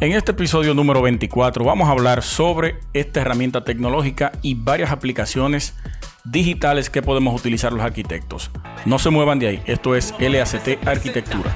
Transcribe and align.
En 0.00 0.12
este 0.12 0.30
episodio 0.30 0.74
número 0.74 1.02
24 1.02 1.64
vamos 1.64 1.88
a 1.88 1.90
hablar 1.90 2.22
sobre 2.22 2.78
esta 2.92 3.20
herramienta 3.20 3.64
tecnológica 3.64 4.30
y 4.42 4.54
varias 4.54 4.92
aplicaciones 4.92 5.74
digitales 6.22 6.88
que 6.88 7.02
podemos 7.02 7.38
utilizar 7.38 7.72
los 7.72 7.82
arquitectos. 7.82 8.52
No 8.84 9.00
se 9.00 9.10
muevan 9.10 9.40
de 9.40 9.48
ahí, 9.48 9.62
esto 9.66 9.96
es 9.96 10.14
LACT 10.20 10.86
Arquitectura. 10.86 11.52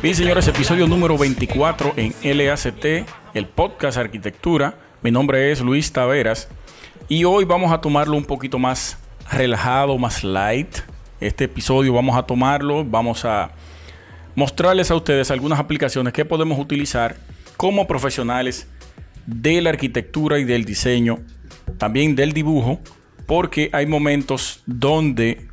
Bien 0.00 0.14
señores, 0.14 0.46
episodio 0.46 0.86
número 0.86 1.18
24 1.18 1.94
en 1.96 2.14
LACT, 2.22 3.08
el 3.34 3.46
podcast 3.46 3.98
Arquitectura. 3.98 4.78
Mi 5.02 5.10
nombre 5.10 5.50
es 5.50 5.62
Luis 5.62 5.92
Taveras 5.92 6.48
y 7.08 7.24
hoy 7.24 7.44
vamos 7.44 7.72
a 7.72 7.80
tomarlo 7.80 8.16
un 8.16 8.24
poquito 8.24 8.56
más 8.56 8.98
relajado, 9.32 9.98
más 9.98 10.22
light. 10.22 10.76
Este 11.20 11.44
episodio 11.44 11.92
vamos 11.92 12.16
a 12.16 12.22
tomarlo, 12.22 12.84
vamos 12.84 13.24
a 13.24 13.50
mostrarles 14.34 14.90
a 14.90 14.94
ustedes 14.94 15.30
algunas 15.30 15.58
aplicaciones 15.58 16.12
que 16.12 16.24
podemos 16.24 16.58
utilizar 16.58 17.16
como 17.56 17.86
profesionales 17.86 18.68
de 19.26 19.60
la 19.60 19.70
arquitectura 19.70 20.38
y 20.38 20.44
del 20.44 20.64
diseño, 20.64 21.18
también 21.78 22.16
del 22.16 22.32
dibujo, 22.32 22.80
porque 23.26 23.70
hay 23.72 23.86
momentos 23.86 24.62
donde 24.66 25.46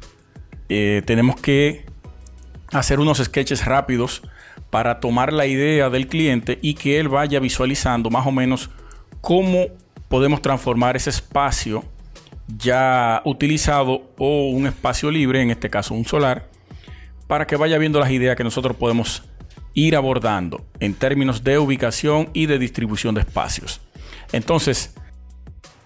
eh, 0.70 1.02
tenemos 1.06 1.36
que 1.40 1.86
hacer 2.72 3.00
unos 3.00 3.20
sketches 3.20 3.66
rápidos 3.66 4.24
para 4.70 5.00
tomar 5.00 5.32
la 5.32 5.46
idea 5.46 5.90
del 5.90 6.08
cliente 6.08 6.60
y 6.62 6.74
que 6.74 7.00
él 7.00 7.08
vaya 7.08 7.40
visualizando 7.40 8.10
más 8.10 8.26
o 8.28 8.32
menos 8.32 8.70
cómo 9.22 9.68
podemos 10.08 10.42
transformar 10.42 10.96
ese 10.96 11.10
espacio 11.10 11.84
ya 12.58 13.22
utilizado 13.26 14.12
o 14.18 14.50
un 14.50 14.68
espacio 14.68 15.12
libre, 15.12 15.42
en 15.42 15.52
este 15.52 15.70
caso 15.70 15.94
un 15.94 16.06
solar, 16.06 16.47
para 17.28 17.46
que 17.46 17.56
vaya 17.56 17.78
viendo 17.78 18.00
las 18.00 18.10
ideas 18.10 18.36
que 18.36 18.44
nosotros 18.44 18.76
podemos 18.76 19.24
ir 19.74 19.96
abordando 19.96 20.66
en 20.80 20.96
términos 20.96 21.44
de 21.44 21.60
ubicación 21.60 22.30
y 22.34 22.48
de 22.48 22.58
distribución 22.58 23.14
de 23.14 23.22
espacios. 23.22 23.82
Entonces, 24.32 24.96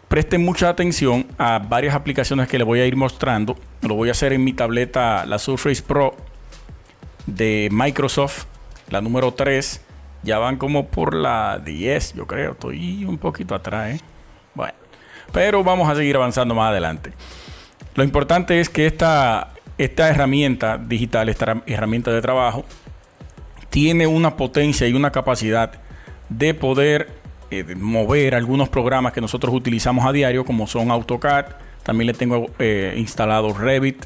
presten 0.08 0.46
mucha 0.46 0.70
atención 0.70 1.26
a 1.38 1.60
varias 1.60 1.96
aplicaciones 1.96 2.48
que 2.48 2.58
les 2.58 2.66
voy 2.66 2.80
a 2.80 2.86
ir 2.86 2.96
mostrando. 2.96 3.58
Lo 3.82 3.96
voy 3.96 4.10
a 4.10 4.14
hacer 4.14 4.34
en 4.34 4.44
mi 4.44 4.54
tableta, 4.54 5.26
la 5.26 5.40
Surface 5.40 5.82
Pro 5.82 6.16
de 7.26 7.70
Microsoft, 7.72 8.46
la 8.90 9.02
número 9.02 9.34
3. 9.34 9.82
Ya 10.24 10.38
van 10.38 10.58
como 10.58 10.88
por 10.88 11.16
la 11.16 11.60
10, 11.60 12.14
yo 12.14 12.28
creo. 12.28 12.52
Estoy 12.52 13.06
un 13.06 13.18
poquito 13.18 13.56
atrás, 13.56 13.96
¿eh? 13.96 14.02
Bueno, 14.54 14.76
pero 15.34 15.64
vamos 15.64 15.90
a 15.90 15.96
seguir 15.96 16.16
avanzando 16.16 16.54
más 16.54 16.70
adelante. 16.70 17.12
Lo 17.96 18.04
importante 18.04 18.60
es 18.60 18.70
que 18.70 18.86
esta 18.86 19.54
esta 19.84 20.10
herramienta 20.10 20.78
digital, 20.78 21.28
esta 21.28 21.64
herramienta 21.66 22.12
de 22.12 22.22
trabajo, 22.22 22.66
tiene 23.72 24.06
una 24.06 24.38
potencia 24.38 24.88
y 24.88 24.94
una 24.94 25.12
capacidad 25.12 25.82
de 26.30 26.54
poder 26.54 27.10
eh, 27.50 27.76
mover 27.76 28.36
algunos 28.36 28.70
programas 28.70 29.12
que 29.12 29.22
nosotros 29.22 29.56
utilizamos 29.56 30.06
a 30.06 30.12
diario, 30.12 30.46
como 30.46 30.68
son 30.68 30.92
AutoCAD. 30.92 31.46
También 31.82 32.08
le 32.08 32.14
tengo 32.14 32.52
eh, 32.60 32.94
instalado 32.96 33.54
Revit. 33.54 34.06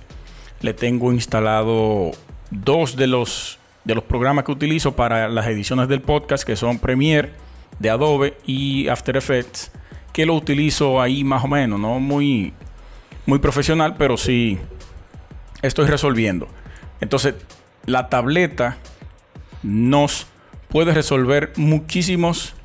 Le 0.62 0.74
tengo 0.74 1.12
instalado 1.12 2.12
dos 2.52 2.96
de 2.96 3.08
los, 3.08 3.60
de 3.84 3.96
los 3.96 4.04
programas 4.06 4.46
que 4.46 4.54
utilizo 4.54 4.96
para 4.96 5.28
las 5.28 5.46
ediciones 5.48 5.90
del 5.90 6.02
podcast, 6.02 6.46
que 6.46 6.56
son 6.56 6.80
Premiere 6.80 7.34
de 7.80 7.90
Adobe 7.90 8.38
y 8.46 8.88
After 8.88 9.18
Effects, 9.18 9.74
que 10.14 10.26
lo 10.26 10.36
utilizo 10.36 11.02
ahí 11.02 11.26
más 11.26 11.44
o 11.44 11.50
menos, 11.50 11.78
no 11.78 12.00
muy, 12.00 12.54
muy 13.26 13.40
profesional, 13.40 13.96
pero 13.98 14.16
sí 14.16 14.58
estoy 15.66 15.88
resolviendo. 15.88 16.48
Entonces, 17.02 17.36
la 17.86 18.10
tableta 18.10 18.78
nos 19.64 20.28
puede 20.70 20.94
resolver 20.94 21.54
muchísimos... 21.56 22.56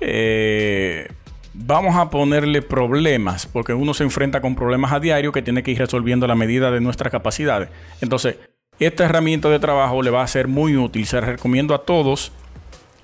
Eh, 0.00 1.08
vamos 1.52 1.96
a 1.96 2.08
ponerle 2.08 2.62
problemas, 2.62 3.46
porque 3.46 3.74
uno 3.74 3.92
se 3.92 4.04
enfrenta 4.04 4.40
con 4.40 4.54
problemas 4.54 4.92
a 4.92 5.00
diario 5.00 5.32
que 5.32 5.42
tiene 5.42 5.62
que 5.62 5.72
ir 5.72 5.78
resolviendo 5.78 6.24
a 6.24 6.28
la 6.28 6.34
medida 6.34 6.70
de 6.70 6.80
nuestras 6.80 7.10
capacidades. 7.10 7.68
Entonces, 8.00 8.36
esta 8.78 9.04
herramienta 9.04 9.50
de 9.50 9.58
trabajo 9.58 10.02
le 10.02 10.10
va 10.10 10.22
a 10.22 10.26
ser 10.26 10.48
muy 10.48 10.76
útil. 10.76 11.06
Se 11.06 11.20
recomiendo 11.20 11.74
a 11.74 11.84
todos 11.84 12.32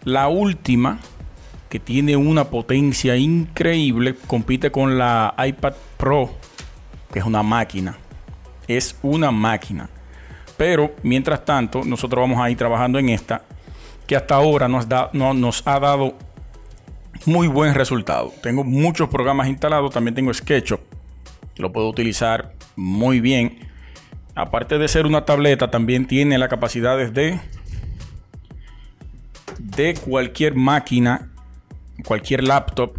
la 0.04 0.28
última, 0.28 1.00
que 1.68 1.80
tiene 1.80 2.16
una 2.16 2.44
potencia 2.44 3.16
increíble, 3.16 4.14
compite 4.26 4.70
con 4.70 4.96
la 4.96 5.34
iPad 5.44 5.74
Pro, 5.98 6.30
que 7.12 7.18
es 7.18 7.24
una 7.24 7.42
máquina 7.42 7.98
es 8.68 8.96
una 9.02 9.30
máquina. 9.30 9.88
Pero 10.56 10.94
mientras 11.02 11.44
tanto, 11.44 11.84
nosotros 11.84 12.22
vamos 12.22 12.40
a 12.40 12.50
ir 12.50 12.56
trabajando 12.56 12.98
en 12.98 13.10
esta, 13.10 13.42
que 14.06 14.16
hasta 14.16 14.36
ahora 14.36 14.68
nos, 14.68 14.88
da, 14.88 15.10
no, 15.12 15.34
nos 15.34 15.66
ha 15.66 15.78
dado 15.78 16.16
muy 17.26 17.46
buen 17.46 17.74
resultado. 17.74 18.32
Tengo 18.42 18.64
muchos 18.64 19.08
programas 19.08 19.48
instalados, 19.48 19.92
también 19.92 20.14
tengo 20.14 20.32
SketchUp, 20.32 20.80
lo 21.56 21.72
puedo 21.72 21.88
utilizar 21.88 22.52
muy 22.76 23.20
bien. 23.20 23.58
Aparte 24.34 24.78
de 24.78 24.88
ser 24.88 25.06
una 25.06 25.24
tableta, 25.24 25.70
también 25.70 26.06
tiene 26.06 26.38
la 26.38 26.48
capacidad 26.48 26.96
de, 26.98 27.40
de 29.58 29.94
cualquier 29.94 30.54
máquina, 30.54 31.32
cualquier 32.04 32.44
laptop. 32.44 32.98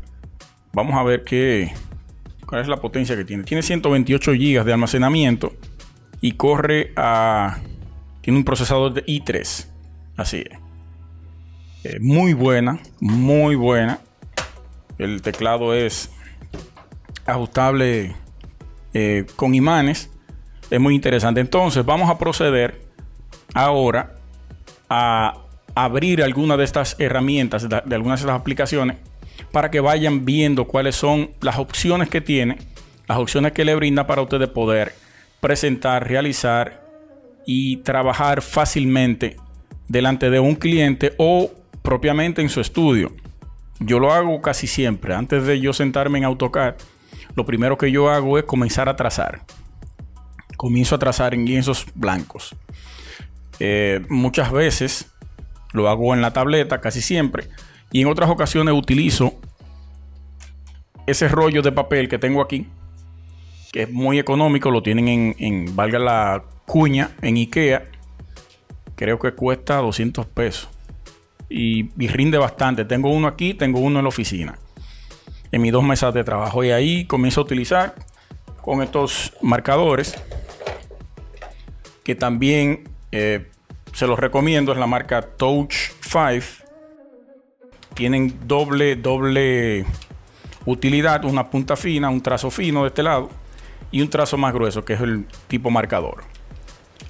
Vamos 0.73 0.95
a 0.95 1.03
ver 1.03 1.23
qué, 1.23 1.73
¿Cuál 2.47 2.61
es 2.61 2.69
la 2.69 2.77
potencia 2.77 3.15
que 3.17 3.25
tiene? 3.25 3.43
Tiene 3.43 3.61
128 3.61 4.31
GB 4.31 4.63
de 4.63 4.73
almacenamiento 4.73 5.53
y 6.21 6.31
corre 6.31 6.93
a... 6.95 7.57
Tiene 8.21 8.39
un 8.39 8.45
procesador 8.45 8.93
de 8.93 9.05
i3. 9.05 9.67
Así 10.15 10.45
es. 10.49 10.57
Eh, 11.83 11.99
muy 11.99 12.33
buena, 12.33 12.79
muy 13.01 13.55
buena. 13.55 13.99
El 14.97 15.21
teclado 15.21 15.73
es 15.73 16.09
ajustable 17.25 18.15
eh, 18.93 19.25
con 19.35 19.53
imanes. 19.53 20.09
Es 20.69 20.79
muy 20.79 20.95
interesante. 20.95 21.41
Entonces 21.41 21.85
vamos 21.85 22.09
a 22.09 22.17
proceder 22.17 22.81
ahora 23.53 24.15
a 24.89 25.41
abrir 25.75 26.23
alguna 26.23 26.55
de 26.55 26.63
estas 26.63 26.95
herramientas, 26.97 27.67
de 27.67 27.95
algunas 27.95 28.21
de 28.21 28.25
estas 28.25 28.39
aplicaciones 28.39 28.97
para 29.51 29.71
que 29.71 29.79
vayan 29.79 30.25
viendo 30.25 30.65
cuáles 30.65 30.95
son 30.95 31.31
las 31.41 31.57
opciones 31.57 32.09
que 32.09 32.21
tiene, 32.21 32.57
las 33.07 33.17
opciones 33.17 33.51
que 33.53 33.65
le 33.65 33.75
brinda 33.75 34.07
para 34.07 34.21
ustedes 34.21 34.49
poder 34.49 34.93
presentar, 35.39 36.07
realizar 36.07 36.85
y 37.45 37.77
trabajar 37.77 38.41
fácilmente 38.41 39.37
delante 39.87 40.29
de 40.29 40.39
un 40.39 40.55
cliente 40.55 41.13
o 41.17 41.51
propiamente 41.81 42.41
en 42.41 42.49
su 42.49 42.59
estudio. 42.59 43.15
Yo 43.79 43.99
lo 43.99 44.11
hago 44.11 44.41
casi 44.41 44.67
siempre. 44.67 45.13
Antes 45.13 45.45
de 45.45 45.59
yo 45.59 45.71
sentarme 45.71 46.17
en 46.17 46.25
AutoCAD, 46.25 46.75
lo 47.35 47.45
primero 47.45 47.77
que 47.77 47.91
yo 47.91 48.09
hago 48.09 48.37
es 48.37 48.43
comenzar 48.43 48.89
a 48.89 48.95
trazar. 48.95 49.43
Comienzo 50.57 50.95
a 50.95 50.99
trazar 50.99 51.33
en 51.33 51.45
lienzos 51.45 51.85
blancos. 51.93 52.55
Eh, 53.59 54.03
muchas 54.09 54.51
veces 54.51 55.11
lo 55.71 55.87
hago 55.87 56.13
en 56.13 56.21
la 56.21 56.33
tableta, 56.33 56.81
casi 56.81 57.01
siempre 57.01 57.49
y 57.91 58.01
en 58.01 58.07
otras 58.07 58.29
ocasiones 58.29 58.73
utilizo 58.73 59.33
ese 61.05 61.29
rollo 61.29 61.61
de 61.61 61.71
papel 61.71 62.09
que 62.09 62.19
tengo 62.19 62.41
aquí, 62.41 62.67
que 63.71 63.83
es 63.83 63.91
muy 63.91 64.19
económico, 64.19 64.69
lo 64.71 64.83
tienen 64.83 65.35
en, 65.39 65.75
valga 65.75 65.99
la 65.99 66.43
cuña, 66.65 67.11
en 67.21 67.35
Ikea. 67.37 67.85
Creo 68.95 69.17
que 69.19 69.31
cuesta 69.33 69.77
200 69.77 70.25
pesos. 70.25 70.69
Y, 71.49 71.89
rinde 72.07 72.37
bastante. 72.37 72.83
Tengo 72.83 73.09
uno 73.09 73.27
aquí, 73.27 73.53
tengo 73.53 73.79
uno 73.79 73.99
en 73.99 74.05
la 74.05 74.09
oficina. 74.09 74.59
En 75.51 75.61
mis 75.61 75.71
dos 75.71 75.83
mesas 75.83 76.13
de 76.13 76.23
trabajo. 76.23 76.63
Y 76.63 76.71
ahí 76.71 77.05
comienzo 77.05 77.41
a 77.41 77.43
utilizar 77.45 77.95
con 78.61 78.81
estos 78.81 79.33
marcadores. 79.41 80.15
Que 82.03 82.15
también 82.15 82.89
eh, 83.11 83.47
se 83.93 84.07
los 84.07 84.19
recomiendo. 84.19 84.73
Es 84.73 84.77
la 84.77 84.87
marca 84.87 85.21
Touch 85.21 85.73
5 86.01 86.66
tienen 87.97 88.47
doble, 88.47 88.95
doble 88.95 89.83
utilidad, 90.65 91.25
una 91.25 91.49
punta 91.49 91.75
fina, 91.75 92.09
un 92.09 92.21
trazo 92.21 92.51
fino 92.51 92.83
de 92.83 92.89
este 92.89 93.01
lado 93.01 93.29
y 93.91 94.01
un 94.01 94.09
trazo 94.09 94.37
más 94.37 94.53
grueso, 94.53 94.85
que 94.85 94.93
es 94.93 95.01
el 95.01 95.25
tipo 95.47 95.71
marcador. 95.71 96.23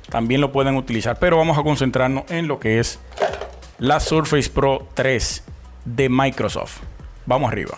También 0.09 0.39
lo 0.39 0.53
pueden 0.53 0.77
utilizar, 0.77 1.19
pero 1.19 1.35
vamos 1.35 1.57
a 1.57 1.63
concentrarnos 1.63 2.31
en 2.31 2.47
lo 2.47 2.57
que 2.59 2.79
es 2.79 3.01
la 3.79 3.99
Surface 3.99 4.49
Pro 4.49 4.87
3 4.93 5.43
de 5.83 6.07
Microsoft. 6.07 6.79
Vamos 7.25 7.51
arriba. 7.51 7.77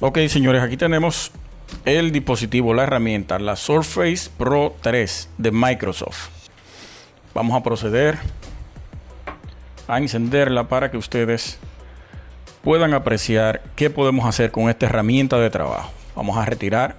Ok, 0.00 0.18
señores, 0.28 0.62
aquí 0.62 0.76
tenemos 0.76 1.32
el 1.86 2.12
dispositivo, 2.12 2.74
la 2.74 2.82
herramienta, 2.82 3.38
la 3.38 3.56
Surface 3.56 4.28
Pro 4.36 4.76
3 4.82 5.30
de 5.38 5.50
Microsoft. 5.50 6.28
Vamos 7.32 7.56
a 7.56 7.62
proceder 7.62 8.18
a 9.88 9.98
encenderla 9.98 10.68
para 10.68 10.90
que 10.90 10.96
ustedes 10.96 11.58
puedan 12.62 12.94
apreciar 12.94 13.62
qué 13.76 13.90
podemos 13.90 14.26
hacer 14.26 14.50
con 14.50 14.68
esta 14.68 14.86
herramienta 14.86 15.38
de 15.38 15.50
trabajo. 15.50 15.92
Vamos 16.16 16.36
a 16.38 16.44
retirar 16.44 16.96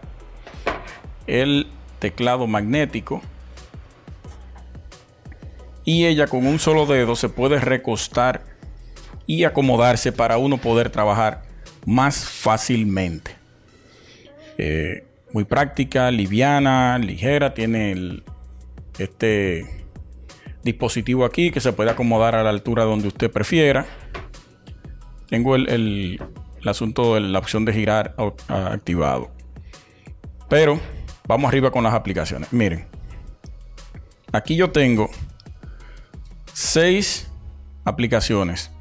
el 1.27 1.67
teclado 1.99 2.47
magnético. 2.47 3.21
y 5.87 6.07
ella 6.07 6.25
con 6.25 6.47
un 6.47 6.57
solo 6.57 6.87
dedo 6.87 7.15
se 7.15 7.29
puede 7.29 7.59
recostar 7.59 8.41
y 9.27 9.43
acomodarse 9.43 10.11
para 10.11 10.39
uno 10.39 10.57
poder 10.57 10.89
trabajar 10.89 11.43
más 11.85 12.25
fácilmente. 12.25 13.35
Eh, 14.57 15.05
muy 15.31 15.43
práctica, 15.43 16.09
liviana, 16.09 16.97
ligera, 16.97 17.53
tiene 17.53 18.23
este 18.97 19.84
dispositivo 20.65 21.25
aquí 21.25 21.51
que 21.51 21.61
se 21.61 21.71
puede 21.71 21.91
acomodar 21.91 22.33
a 22.33 22.43
la 22.43 22.49
altura 22.49 22.83
donde 22.83 23.07
usted 23.07 23.31
prefiera. 23.31 23.85
Tengo 25.29 25.55
el, 25.55 26.19
asunto 26.65 27.13
de 27.13 27.21
la 27.21 27.37
opción 27.37 27.63
de 27.65 27.73
girar 27.73 28.15
activado. 28.47 29.29
Pero 30.49 30.79
vamos 31.27 31.47
arriba 31.49 31.69
con 31.69 31.83
las 31.83 31.93
aplicaciones. 31.93 32.51
Miren, 32.51 32.87
aquí 34.31 34.55
yo 34.55 34.71
tengo 34.71 35.11
seis 36.51 37.31
aplicaciones 37.83 38.71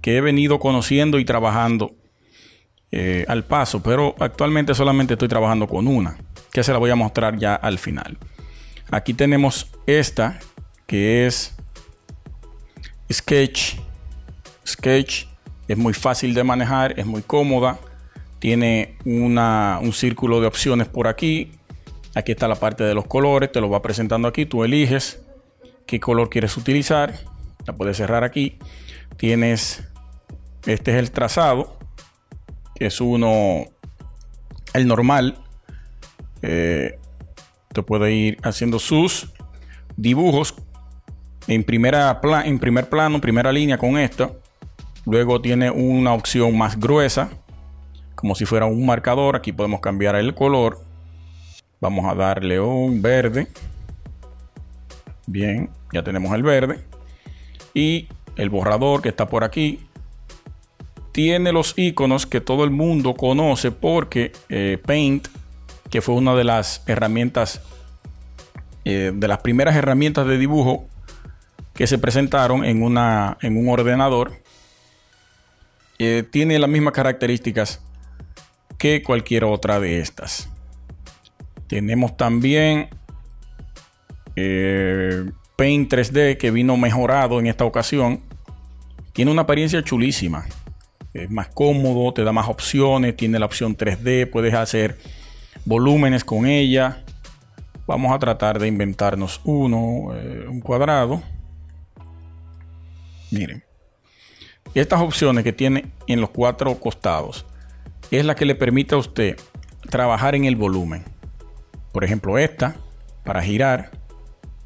que 0.00 0.16
he 0.16 0.20
venido 0.20 0.60
conociendo 0.60 1.18
y 1.18 1.24
trabajando 1.24 1.96
eh, 2.92 3.24
al 3.26 3.44
paso, 3.44 3.82
pero 3.82 4.14
actualmente 4.20 4.74
solamente 4.74 5.14
estoy 5.14 5.28
trabajando 5.28 5.66
con 5.66 5.88
una, 5.88 6.16
que 6.52 6.62
se 6.62 6.72
la 6.72 6.78
voy 6.78 6.90
a 6.90 6.96
mostrar 6.96 7.36
ya 7.36 7.56
al 7.56 7.78
final. 7.78 8.16
Aquí 8.92 9.14
tenemos 9.14 9.72
esta, 9.86 10.38
que 10.90 11.24
es 11.24 11.54
Sketch. 13.12 13.76
Sketch 14.66 15.26
es 15.68 15.78
muy 15.78 15.94
fácil 15.94 16.34
de 16.34 16.42
manejar, 16.42 16.98
es 16.98 17.06
muy 17.06 17.22
cómoda. 17.22 17.78
Tiene 18.40 18.98
un 19.04 19.92
círculo 19.92 20.40
de 20.40 20.48
opciones 20.48 20.88
por 20.88 21.06
aquí. 21.06 21.52
Aquí 22.16 22.32
está 22.32 22.48
la 22.48 22.56
parte 22.56 22.82
de 22.82 22.94
los 22.94 23.06
colores, 23.06 23.52
te 23.52 23.60
lo 23.60 23.70
va 23.70 23.80
presentando 23.82 24.26
aquí. 24.26 24.46
Tú 24.46 24.64
eliges 24.64 25.22
qué 25.86 26.00
color 26.00 26.28
quieres 26.28 26.56
utilizar. 26.56 27.14
La 27.68 27.72
puedes 27.72 27.96
cerrar 27.96 28.24
aquí. 28.24 28.58
Tienes, 29.16 29.84
este 30.66 30.90
es 30.90 30.96
el 30.96 31.12
trazado, 31.12 31.78
es 32.74 33.00
uno, 33.00 33.66
el 34.74 34.88
normal. 34.88 35.38
Eh, 36.42 36.98
te 37.72 37.82
puede 37.84 38.12
ir 38.12 38.38
haciendo 38.42 38.80
sus 38.80 39.32
dibujos 39.96 40.52
en, 41.50 41.66
en 42.44 42.58
primer 42.58 42.88
plano, 42.88 43.20
primera 43.20 43.50
línea 43.50 43.76
con 43.76 43.98
esto. 43.98 44.40
Luego 45.04 45.40
tiene 45.40 45.70
una 45.70 46.14
opción 46.14 46.56
más 46.56 46.78
gruesa, 46.78 47.30
como 48.14 48.36
si 48.36 48.44
fuera 48.44 48.66
un 48.66 48.86
marcador. 48.86 49.34
Aquí 49.34 49.52
podemos 49.52 49.80
cambiar 49.80 50.14
el 50.14 50.32
color. 50.34 50.78
Vamos 51.80 52.06
a 52.06 52.14
darle 52.14 52.60
un 52.60 53.02
verde. 53.02 53.48
Bien, 55.26 55.70
ya 55.92 56.04
tenemos 56.04 56.32
el 56.34 56.44
verde. 56.44 56.84
Y 57.74 58.06
el 58.36 58.48
borrador 58.48 59.02
que 59.02 59.08
está 59.08 59.28
por 59.28 59.42
aquí. 59.42 59.80
Tiene 61.10 61.50
los 61.50 61.76
iconos 61.76 62.26
que 62.26 62.40
todo 62.40 62.62
el 62.62 62.70
mundo 62.70 63.14
conoce 63.14 63.72
porque 63.72 64.30
eh, 64.48 64.78
Paint, 64.86 65.26
que 65.90 66.00
fue 66.00 66.14
una 66.14 66.36
de 66.36 66.44
las 66.44 66.84
herramientas, 66.86 67.60
eh, 68.84 69.10
de 69.12 69.28
las 69.28 69.38
primeras 69.38 69.74
herramientas 69.74 70.28
de 70.28 70.38
dibujo 70.38 70.86
que 71.80 71.86
se 71.86 71.96
presentaron 71.96 72.62
en, 72.62 72.82
una, 72.82 73.38
en 73.40 73.56
un 73.56 73.70
ordenador, 73.70 74.32
eh, 75.98 76.24
tiene 76.30 76.58
las 76.58 76.68
mismas 76.68 76.92
características 76.92 77.82
que 78.76 79.02
cualquier 79.02 79.44
otra 79.44 79.80
de 79.80 79.98
estas. 79.98 80.50
Tenemos 81.68 82.18
también 82.18 82.90
eh, 84.36 85.24
Paint 85.56 85.90
3D 85.90 86.36
que 86.36 86.50
vino 86.50 86.76
mejorado 86.76 87.40
en 87.40 87.46
esta 87.46 87.64
ocasión. 87.64 88.20
Tiene 89.14 89.30
una 89.30 89.42
apariencia 89.42 89.82
chulísima. 89.82 90.44
Es 91.14 91.30
más 91.30 91.48
cómodo, 91.48 92.12
te 92.12 92.24
da 92.24 92.32
más 92.32 92.50
opciones, 92.50 93.16
tiene 93.16 93.38
la 93.38 93.46
opción 93.46 93.74
3D, 93.74 94.28
puedes 94.28 94.52
hacer 94.52 94.98
volúmenes 95.64 96.24
con 96.24 96.44
ella. 96.44 97.02
Vamos 97.86 98.12
a 98.12 98.18
tratar 98.18 98.58
de 98.58 98.68
inventarnos 98.68 99.40
uno, 99.44 100.14
eh, 100.14 100.44
un 100.46 100.60
cuadrado. 100.60 101.22
Miren. 103.30 103.62
Estas 104.74 105.00
opciones 105.00 105.44
que 105.44 105.52
tiene 105.52 105.92
en 106.06 106.20
los 106.20 106.30
cuatro 106.30 106.74
costados 106.78 107.46
es 108.10 108.24
la 108.24 108.34
que 108.34 108.44
le 108.44 108.54
permite 108.54 108.94
a 108.94 108.98
usted 108.98 109.36
trabajar 109.88 110.34
en 110.34 110.44
el 110.44 110.56
volumen. 110.56 111.04
Por 111.92 112.04
ejemplo, 112.04 112.38
esta 112.38 112.76
para 113.24 113.42
girar 113.42 113.90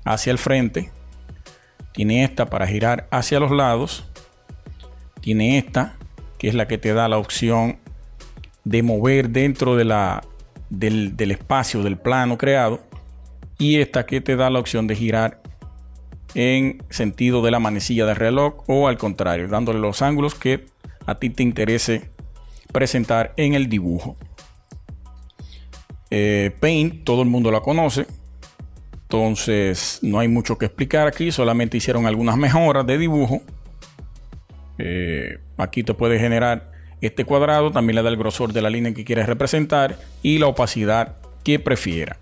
hacia 0.05 0.31
el 0.31 0.39
frente. 0.39 0.91
Tiene 1.93 2.25
esta 2.25 2.51
para 2.51 2.67
girar 2.67 3.09
hacia 3.11 3.41
los 3.41 3.51
lados. 3.51 4.05
Tiene 5.21 5.59
esta 5.59 5.97
que 6.39 6.49
es 6.49 6.55
la 6.55 6.69
que 6.69 6.77
te 6.77 6.93
da 6.93 7.09
la 7.09 7.19
opción 7.19 7.79
de 8.65 8.83
mover 8.83 9.31
dentro 9.31 9.77
de 9.77 9.85
la, 9.85 10.23
del, 10.69 11.17
del 11.17 11.31
espacio 11.31 11.83
del 11.83 11.97
plano 11.97 12.37
creado. 12.37 12.81
Y 13.59 13.81
esta 13.81 14.05
que 14.05 14.21
te 14.21 14.37
da 14.37 14.51
la 14.51 14.59
opción 14.59 14.87
de 14.87 14.97
girar 14.97 15.41
en 16.35 16.83
sentido 16.91 17.43
de 17.43 17.51
la 17.51 17.59
manecilla 17.59 18.07
del 18.07 18.17
reloj 18.17 18.65
o 18.67 18.89
al 18.89 18.99
contrario, 18.99 19.49
dándole 19.49 19.79
los 19.79 20.03
ángulos 20.03 20.35
que 20.35 20.67
a 21.07 21.15
ti 21.17 21.31
te 21.31 21.43
interese 21.43 22.11
presentar 22.73 23.33
en 23.37 23.55
el 23.55 23.69
dibujo. 23.69 24.17
Eh, 26.11 26.55
Paint, 26.61 27.05
todo 27.05 27.23
el 27.23 27.29
mundo 27.29 27.51
la 27.51 27.61
conoce, 27.61 28.07
entonces 29.03 30.01
no 30.03 30.19
hay 30.19 30.29
mucho 30.29 30.59
que 30.59 30.67
explicar 30.67 31.07
aquí, 31.07 31.31
solamente 31.31 31.77
hicieron 31.77 32.07
algunas 32.07 32.37
mejoras 32.37 32.87
de 32.87 32.99
dibujo. 32.99 33.43
Eh, 34.79 35.39
aquí 35.57 35.85
te 35.85 35.95
puede 35.95 36.19
generar 36.19 36.73
este 37.01 37.25
cuadrado, 37.25 37.71
también 37.71 37.97
le 37.97 38.03
da 38.03 38.09
el 38.09 38.17
grosor 38.17 38.53
de 38.53 38.63
la 38.63 38.71
línea 38.71 38.93
que 38.95 39.05
quieres 39.05 39.27
representar 39.27 39.99
y 40.23 40.39
la 40.39 40.47
opacidad 40.47 41.17
que 41.45 41.59
prefiera. 41.59 42.19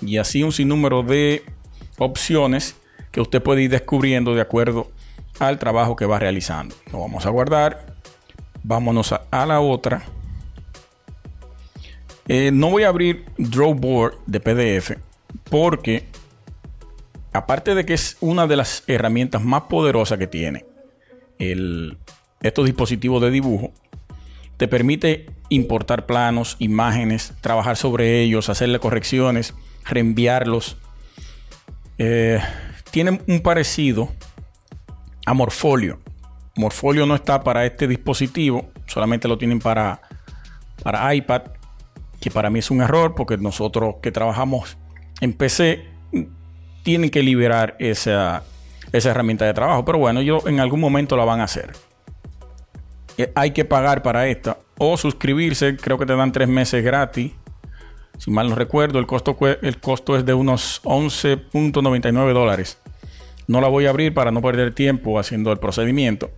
Y 0.00 0.18
así 0.18 0.42
un 0.42 0.52
sinnúmero 0.52 1.02
de 1.02 1.42
opciones 1.98 2.76
que 3.14 3.20
usted 3.20 3.40
puede 3.40 3.62
ir 3.62 3.70
descubriendo 3.70 4.34
de 4.34 4.40
acuerdo 4.40 4.90
al 5.38 5.60
trabajo 5.60 5.94
que 5.94 6.04
va 6.04 6.18
realizando. 6.18 6.74
Lo 6.90 6.98
vamos 6.98 7.24
a 7.26 7.30
guardar. 7.30 7.94
Vámonos 8.64 9.12
a, 9.12 9.46
la 9.46 9.60
otra. 9.60 10.02
Eh, 12.26 12.50
no 12.52 12.70
voy 12.70 12.82
a 12.82 12.88
abrir 12.88 13.24
Drawboard 13.38 14.18
de 14.26 14.40
PDF 14.40 14.98
porque 15.48 16.08
aparte 17.32 17.76
de 17.76 17.86
que 17.86 17.94
es 17.94 18.16
una 18.20 18.48
de 18.48 18.56
las 18.56 18.82
herramientas 18.88 19.44
más 19.44 19.62
poderosas 19.62 20.18
que 20.18 20.26
tiene 20.26 20.64
estos 21.38 22.64
dispositivos 22.64 23.22
de 23.22 23.30
dibujo, 23.30 23.72
te 24.56 24.66
permite 24.66 25.26
importar 25.50 26.06
planos, 26.06 26.56
imágenes, 26.58 27.32
trabajar 27.40 27.76
sobre 27.76 28.22
ellos, 28.22 28.48
hacerle 28.48 28.80
correcciones, 28.80 29.54
reenviarlos. 29.84 30.78
Eh, 31.98 32.40
tiene 32.94 33.20
un 33.26 33.40
parecido 33.40 34.08
a 35.26 35.34
Morfolio. 35.34 35.98
Morfolio 36.54 37.06
no 37.06 37.16
está 37.16 37.42
para 37.42 37.66
este 37.66 37.88
dispositivo, 37.88 38.70
solamente 38.86 39.26
lo 39.26 39.36
tienen 39.36 39.58
para, 39.58 40.00
para 40.80 41.12
iPad, 41.12 41.42
que 42.20 42.30
para 42.30 42.50
mí 42.50 42.60
es 42.60 42.70
un 42.70 42.82
error 42.82 43.16
porque 43.16 43.36
nosotros 43.36 43.96
que 44.00 44.12
trabajamos 44.12 44.78
en 45.20 45.32
PC 45.32 45.84
tienen 46.84 47.10
que 47.10 47.24
liberar 47.24 47.74
esa, 47.80 48.44
esa 48.92 49.10
herramienta 49.10 49.44
de 49.44 49.54
trabajo. 49.54 49.84
Pero 49.84 49.98
bueno, 49.98 50.22
yo 50.22 50.46
en 50.46 50.60
algún 50.60 50.78
momento 50.78 51.16
la 51.16 51.24
van 51.24 51.40
a 51.40 51.44
hacer. 51.44 51.72
Eh, 53.18 53.32
hay 53.34 53.50
que 53.50 53.64
pagar 53.64 54.04
para 54.04 54.28
esta 54.28 54.58
o 54.78 54.96
suscribirse, 54.96 55.76
creo 55.78 55.98
que 55.98 56.06
te 56.06 56.14
dan 56.14 56.30
tres 56.30 56.46
meses 56.46 56.84
gratis 56.84 57.32
si 58.18 58.30
mal 58.30 58.48
no 58.48 58.54
recuerdo, 58.54 58.98
el 58.98 59.06
costo, 59.06 59.36
el 59.40 59.80
costo 59.80 60.16
es 60.16 60.24
de 60.24 60.34
unos 60.34 60.82
11.99 60.84 62.32
dólares. 62.32 62.80
No 63.46 63.60
la 63.60 63.68
voy 63.68 63.86
a 63.86 63.90
abrir 63.90 64.14
para 64.14 64.30
no 64.30 64.40
perder 64.40 64.74
tiempo 64.74 65.18
haciendo 65.18 65.52
el 65.52 65.58
procedimiento. 65.58 66.30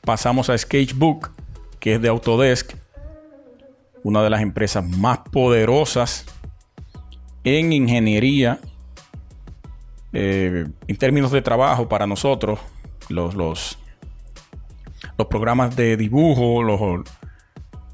Pasamos 0.00 0.48
a 0.48 0.56
Sketchbook, 0.56 1.30
que 1.78 1.94
es 1.94 2.02
de 2.02 2.08
Autodesk, 2.08 2.74
una 4.02 4.22
de 4.22 4.30
las 4.30 4.40
empresas 4.40 4.86
más 4.88 5.18
poderosas 5.30 6.24
en 7.44 7.72
ingeniería, 7.72 8.58
eh, 10.12 10.66
en 10.86 10.96
términos 10.96 11.30
de 11.30 11.42
trabajo 11.42 11.88
para 11.88 12.06
nosotros, 12.06 12.58
los, 13.08 13.34
los, 13.34 13.78
programas 15.28 15.76
de 15.76 15.98
dibujo, 15.98 16.62
los, 16.62 16.80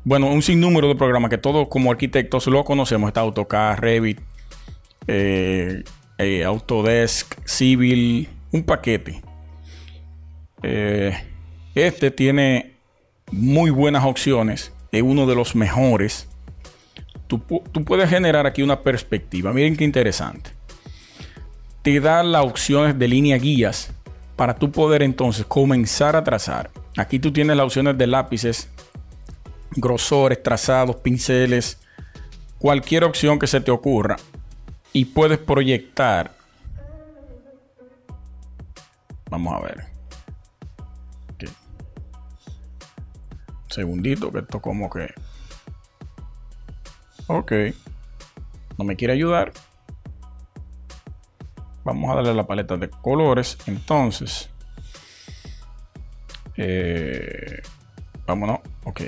bueno, 0.04 0.28
un 0.28 0.42
sinnúmero 0.42 0.86
de 0.86 0.94
programas 0.94 1.30
que 1.30 1.38
todos 1.38 1.66
como 1.68 1.90
arquitectos 1.90 2.46
lo 2.46 2.64
conocemos. 2.64 3.08
Está 3.08 3.22
AutoCAD, 3.22 3.78
Revit, 3.78 4.20
eh, 5.08 5.82
eh, 6.18 6.44
Autodesk, 6.44 7.34
Civil, 7.44 8.28
un 8.52 8.62
paquete. 8.64 9.22
Eh, 10.62 11.16
este 11.74 12.10
tiene 12.10 12.76
muy 13.30 13.70
buenas 13.70 14.04
opciones. 14.04 14.72
Es 14.92 15.02
uno 15.02 15.26
de 15.26 15.34
los 15.34 15.54
mejores. 15.54 16.28
Tú, 17.26 17.38
tú 17.72 17.84
puedes 17.84 18.08
generar 18.08 18.46
aquí 18.46 18.62
una 18.62 18.82
perspectiva. 18.82 19.52
Miren 19.52 19.76
qué 19.76 19.84
interesante. 19.84 20.50
te 21.82 22.00
da 22.00 22.22
las 22.22 22.44
opciones 22.44 22.98
de 22.98 23.08
línea 23.08 23.36
guías 23.36 23.92
para 24.36 24.54
tú 24.54 24.70
poder 24.72 25.02
entonces 25.02 25.46
comenzar 25.46 26.16
a 26.16 26.24
trazar. 26.24 26.70
Aquí 26.96 27.18
tú 27.18 27.32
tienes 27.32 27.56
las 27.56 27.64
opciones 27.66 27.96
de 27.96 28.06
lápices, 28.06 28.68
grosores, 29.72 30.42
trazados, 30.42 30.96
pinceles, 30.96 31.78
cualquier 32.58 33.04
opción 33.04 33.38
que 33.38 33.46
se 33.46 33.60
te 33.60 33.70
ocurra 33.70 34.16
y 34.92 35.04
puedes 35.06 35.38
proyectar. 35.38 36.35
Vamos 39.30 39.54
a 39.54 39.60
ver. 39.60 39.96
Segundito, 43.76 44.32
que 44.32 44.38
esto 44.38 44.62
como 44.62 44.88
que... 44.88 45.12
Ok. 47.26 47.52
No 48.78 48.84
me 48.84 48.96
quiere 48.96 49.12
ayudar. 49.12 49.52
Vamos 51.84 52.10
a 52.10 52.14
darle 52.14 52.32
la 52.32 52.46
paleta 52.46 52.78
de 52.78 52.88
colores. 52.88 53.58
Entonces. 53.66 54.48
Eh, 56.56 57.60
vámonos. 58.26 58.60
Ok. 58.84 59.02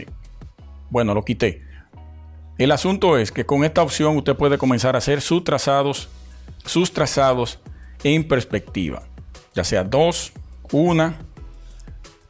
Bueno, 0.90 1.14
lo 1.14 1.24
quité. 1.24 1.64
El 2.58 2.70
asunto 2.72 3.16
es 3.16 3.32
que 3.32 3.46
con 3.46 3.64
esta 3.64 3.82
opción 3.82 4.18
usted 4.18 4.36
puede 4.36 4.58
comenzar 4.58 4.96
a 4.96 4.98
hacer 4.98 5.22
sus 5.22 5.44
trazados, 5.44 6.10
sus 6.66 6.92
trazados 6.92 7.58
en 8.04 8.28
perspectiva. 8.28 9.07
Sea 9.64 9.84
dos, 9.84 10.32
una, 10.72 11.18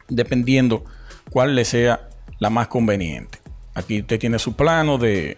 dependiendo 0.07 0.83
cuál 1.29 1.55
le 1.55 1.65
sea 1.65 2.09
la 2.39 2.49
más 2.49 2.67
conveniente. 2.67 3.39
Aquí 3.73 4.01
usted 4.01 4.19
tiene 4.19 4.39
su 4.39 4.55
plano 4.55 4.97
de, 4.97 5.37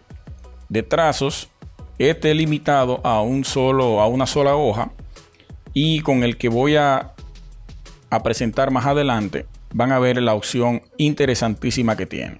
trazos. 0.88 1.50
Este 1.98 2.33
limitado 2.33 3.00
a 3.03 3.21
un 3.21 3.43
solo, 3.43 4.01
a 4.01 4.07
una 4.07 4.25
sola 4.25 4.55
hoja. 4.55 4.91
Y 5.74 6.01
con 6.01 6.24
el 6.24 6.38
que 6.38 6.50
voy 6.50 6.75
a, 6.75 7.13
a 8.10 8.24
presentar 8.24 8.71
más 8.71 8.86
adelante, 8.86 9.45
van 9.74 9.91
a 9.91 10.00
ver 10.00 10.21
la 10.21 10.33
opción 10.33 10.81
interesantísima 10.98 11.95
que 11.95 12.05
tiene. 12.05 12.39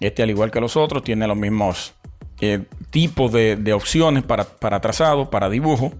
Este, 0.00 0.22
al 0.22 0.30
igual 0.30 0.50
que 0.50 0.60
los 0.60 0.76
otros, 0.76 1.04
tiene 1.04 1.26
los 1.26 1.36
mismos 1.36 1.94
eh, 2.40 2.64
tipos 2.90 3.30
de, 3.30 3.54
de, 3.56 3.72
opciones 3.72 4.24
para, 4.24 4.44
para 4.44 4.80
trazado, 4.80 5.30
para 5.30 5.48
dibujo. 5.48 5.92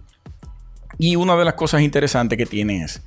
Y 0.99 1.17
una 1.17 1.37
de 1.37 1.45
las 1.45 1.55
cosas 1.55 1.83
interesantes 1.83 2.37
que 2.39 2.47
tiene 2.47 2.83
es, 2.85 3.03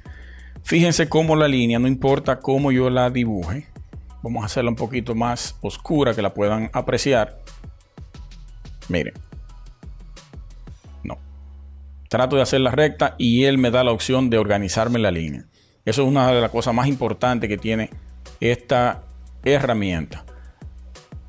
fíjense 0.64 1.08
cómo 1.10 1.36
la 1.36 1.48
línea, 1.48 1.80
no 1.80 1.88
importa 1.88 2.40
cómo 2.40 2.72
yo 2.72 2.90
la 2.90 3.10
dibuje, 3.10 3.68
Vamos 4.26 4.42
a 4.42 4.48
hacerla 4.48 4.72
un 4.72 4.76
poquito 4.76 5.14
más 5.14 5.56
oscura 5.62 6.16
que 6.16 6.24
la 6.24 6.34
puedan 6.34 6.72
apreciar. 6.74 7.44
Miren. 8.90 9.14
No. 11.04 11.20
Trato 12.10 12.36
de 12.36 12.42
hacerla 12.42 12.72
recta 12.72 13.14
y 13.20 13.44
él 13.44 13.60
me 13.60 13.70
da 13.70 13.84
la 13.84 13.92
opción 13.92 14.32
de 14.32 14.40
organizarme 14.40 14.98
la 14.98 15.12
línea. 15.12 15.46
Eso 15.86 16.02
es 16.02 16.08
una 16.08 16.32
de 16.32 16.42
las 16.42 16.50
cosas 16.50 16.74
más 16.74 16.88
importantes 16.88 17.48
que 17.48 17.60
tiene 17.60 17.92
esta 18.40 19.04
herramienta. 19.44 20.26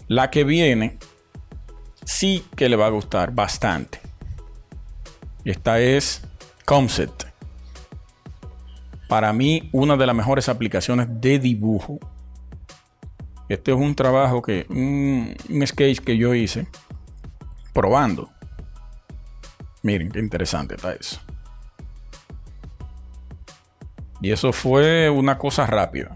La 0.09 0.31
que 0.31 0.45
viene 0.45 0.97
sí 2.03 2.47
que 2.57 2.71
le 2.71 2.77
va 2.77 2.87
a 2.87 2.91
gustar 2.91 3.35
bastante. 3.35 4.01
Esta 5.45 5.81
es 5.81 6.23
Comset. 6.67 7.33
Para 9.09 9.33
mí, 9.33 9.71
una 9.73 9.97
de 9.97 10.07
las 10.07 10.15
mejores 10.15 10.51
aplicaciones 10.51 11.07
de 11.09 11.39
dibujo 11.39 11.99
este 13.49 13.71
es 13.71 13.77
un 13.77 13.95
trabajo 13.95 14.43
que, 14.43 14.67
un, 14.69 15.37
sketch 15.67 16.01
que 16.01 16.17
yo 16.17 16.35
hice 16.35 16.67
probando. 17.73 18.31
Miren 19.83 20.11
qué 20.11 20.19
interesante 20.19 20.75
está 20.75 20.95
eso. 20.95 21.21
Y 24.21 24.33
eso 24.33 24.53
fue 24.53 25.09
una 25.11 25.39
cosa 25.39 25.67
rápida. 25.67 26.15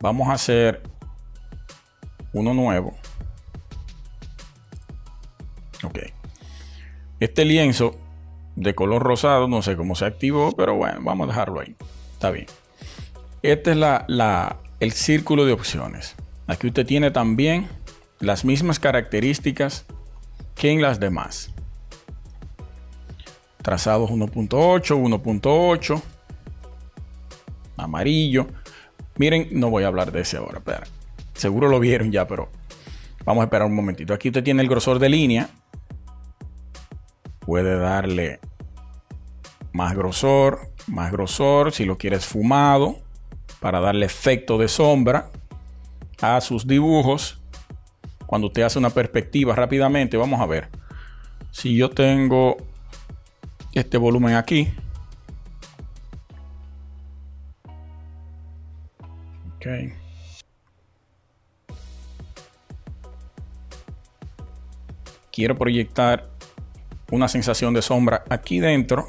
Vamos 0.00 0.28
a 0.28 0.32
hacer 0.32 0.82
uno 2.34 2.52
nuevo. 2.52 2.94
Ok. 5.82 5.98
Este 7.20 7.44
lienzo 7.46 7.98
de 8.58 8.74
color 8.74 9.02
rosado, 9.02 9.46
no 9.46 9.62
sé 9.62 9.76
cómo 9.76 9.94
se 9.94 10.04
activó, 10.04 10.50
pero 10.52 10.74
bueno, 10.74 10.98
vamos 11.02 11.26
a 11.26 11.28
dejarlo 11.28 11.60
ahí. 11.60 11.76
Está 12.12 12.32
bien. 12.32 12.46
Esta 13.42 13.70
es 13.70 13.76
la, 13.76 14.56
el 14.80 14.92
círculo 14.92 15.44
de 15.46 15.52
opciones. 15.52 16.16
Aquí 16.48 16.66
usted 16.66 16.84
tiene 16.84 17.12
también 17.12 17.68
las 18.18 18.44
mismas 18.44 18.80
características 18.80 19.86
que 20.56 20.72
en 20.72 20.82
las 20.82 20.98
demás. 20.98 21.54
Trazados 23.62 24.10
1.8, 24.10 24.50
1.8, 24.50 26.02
amarillo. 27.76 28.48
Miren, 29.18 29.48
no 29.52 29.70
voy 29.70 29.84
a 29.84 29.86
hablar 29.86 30.10
de 30.10 30.22
ese 30.22 30.38
ahora, 30.38 30.60
pero 30.64 30.80
seguro 31.34 31.68
lo 31.68 31.78
vieron 31.78 32.10
ya, 32.10 32.26
pero 32.26 32.48
vamos 33.24 33.42
a 33.42 33.44
esperar 33.44 33.68
un 33.68 33.74
momentito. 33.76 34.14
Aquí 34.14 34.30
usted 34.30 34.42
tiene 34.42 34.62
el 34.62 34.68
grosor 34.68 34.98
de 34.98 35.10
línea. 35.10 35.48
Puede 37.38 37.78
darle 37.78 38.40
más 39.72 39.94
grosor, 39.94 40.72
más 40.86 41.12
grosor, 41.12 41.72
si 41.72 41.84
lo 41.84 41.96
quieres 41.96 42.26
fumado 42.26 42.96
para 43.60 43.80
darle 43.80 44.06
efecto 44.06 44.58
de 44.58 44.68
sombra 44.68 45.30
a 46.20 46.40
sus 46.40 46.66
dibujos. 46.66 47.40
Cuando 48.26 48.48
usted 48.48 48.62
hace 48.62 48.78
una 48.78 48.90
perspectiva 48.90 49.54
rápidamente, 49.54 50.16
vamos 50.16 50.40
a 50.40 50.46
ver. 50.46 50.68
Si 51.50 51.76
yo 51.76 51.90
tengo 51.90 52.56
este 53.72 53.96
volumen 53.98 54.34
aquí. 54.34 54.72
Ok. 59.56 59.66
Quiero 65.32 65.56
proyectar 65.56 66.28
una 67.10 67.28
sensación 67.28 67.72
de 67.72 67.82
sombra 67.82 68.24
aquí 68.28 68.60
dentro. 68.60 69.08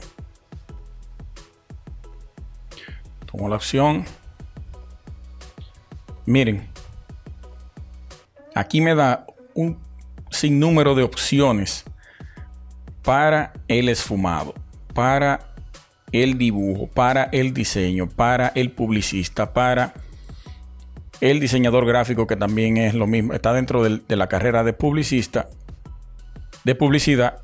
La 3.50 3.58
opción 3.58 4.06
Miren, 6.29 6.70
aquí 8.53 8.82
me 8.82 8.94
da 8.94 9.25
un 9.56 9.79
sinnúmero 10.29 10.94
de 10.94 11.01
opciones 11.01 11.84
para 13.01 13.51
el 13.68 13.89
esfumado, 13.89 14.53
para 14.94 15.39
el 16.12 16.38
dibujo, 16.38 16.86
para 16.86 17.24
el 17.32 17.51
diseño, 17.51 18.08
para 18.08 18.50
el 18.50 18.72
publicista, 18.74 19.53
para 19.53 19.96
el 21.20 21.39
diseñador 21.39 21.88
gráfico 21.88 22.27
que 22.27 22.36
también 22.36 22.77
es 22.77 22.94
lo 22.94 23.08
mismo, 23.08 23.34
está 23.34 23.51
dentro 23.51 23.82
de 23.82 24.15
la 24.15 24.27
carrera 24.27 24.63
de 24.63 24.74
publicista, 24.74 25.50
de 26.63 26.75
publicidad. 26.75 27.41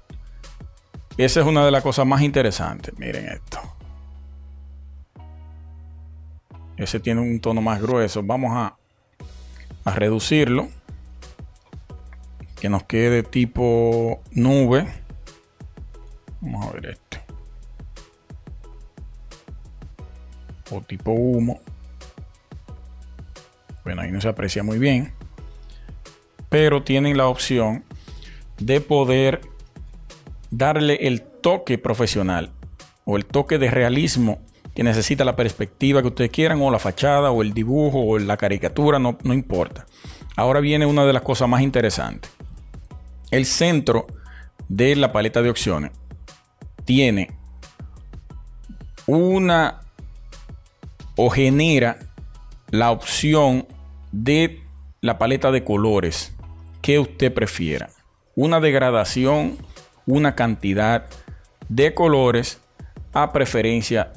Esa 1.18 1.40
es 1.40 1.48
una 1.48 1.66
de 1.66 1.72
las 1.72 1.82
cosas 1.82 2.06
más 2.06 2.22
interesantes. 2.22 2.94
Miren 3.00 3.30
esto. 3.30 3.75
Ese 6.78 7.00
tiene 7.00 7.22
un 7.22 7.40
tono 7.40 7.62
más 7.62 7.82
grueso. 7.82 8.22
Vamos 8.24 8.52
a, 8.54 8.78
a 9.84 9.96
reducirlo. 9.96 10.68
Que 12.60 12.70
nos 12.70 12.84
quede 12.84 13.24
tipo 13.24 14.22
nube. 14.32 14.88
Vamos 16.42 16.68
a 16.68 16.72
ver 16.74 16.86
este. 16.88 17.22
O 20.72 20.82
tipo 20.82 21.12
humo. 21.12 21.60
Bueno, 23.84 24.02
ahí 24.02 24.12
no 24.12 24.20
se 24.20 24.28
aprecia 24.28 24.64
muy 24.64 24.80
bien. 24.80 25.14
Pero 26.50 26.84
tienen 26.84 27.18
la 27.18 27.28
opción 27.28 27.84
de 28.58 28.82
poder 28.82 29.42
darle 30.50 30.96
el 31.08 31.22
toque 31.22 31.78
profesional 31.78 32.52
o 33.04 33.18
el 33.18 33.26
toque 33.26 33.58
de 33.58 33.70
realismo 33.70 34.40
que 34.76 34.84
necesita 34.84 35.24
la 35.24 35.38
perspectiva 35.38 36.02
que 36.02 36.10
ustedes 36.10 36.30
quieran, 36.30 36.62
o 36.62 36.70
la 36.70 36.80
fachada, 36.80 37.32
o 37.32 37.42
el 37.42 37.54
dibujo, 37.54 38.02
o 38.02 38.20
la 38.20 38.36
caricatura, 38.36 39.00
no, 39.00 39.18
no 39.24 39.34
importa. 39.34 39.88
Ahora 40.36 40.60
viene 40.60 40.86
una 40.86 41.06
de 41.06 41.14
las 41.14 41.22
cosas 41.22 41.48
más 41.48 41.62
interesantes. 41.62 42.30
El 43.32 43.46
centro 43.46 44.06
de 44.68 44.98
la 44.98 45.14
paleta 45.14 45.42
de 45.42 45.50
opciones 45.50 45.92
tiene 46.84 47.32
una 49.08 49.82
o 51.16 51.30
genera 51.30 51.98
la 52.70 52.92
opción 52.92 53.66
de 54.12 54.62
la 55.00 55.18
paleta 55.18 55.52
de 55.52 55.64
colores 55.64 56.36
que 56.82 57.00
usted 57.00 57.34
prefiera. 57.34 57.90
Una 58.36 58.60
degradación, 58.60 59.58
una 60.06 60.36
cantidad 60.36 61.06
de 61.70 61.94
colores 61.94 62.60
a 63.14 63.32
preferencia 63.32 64.12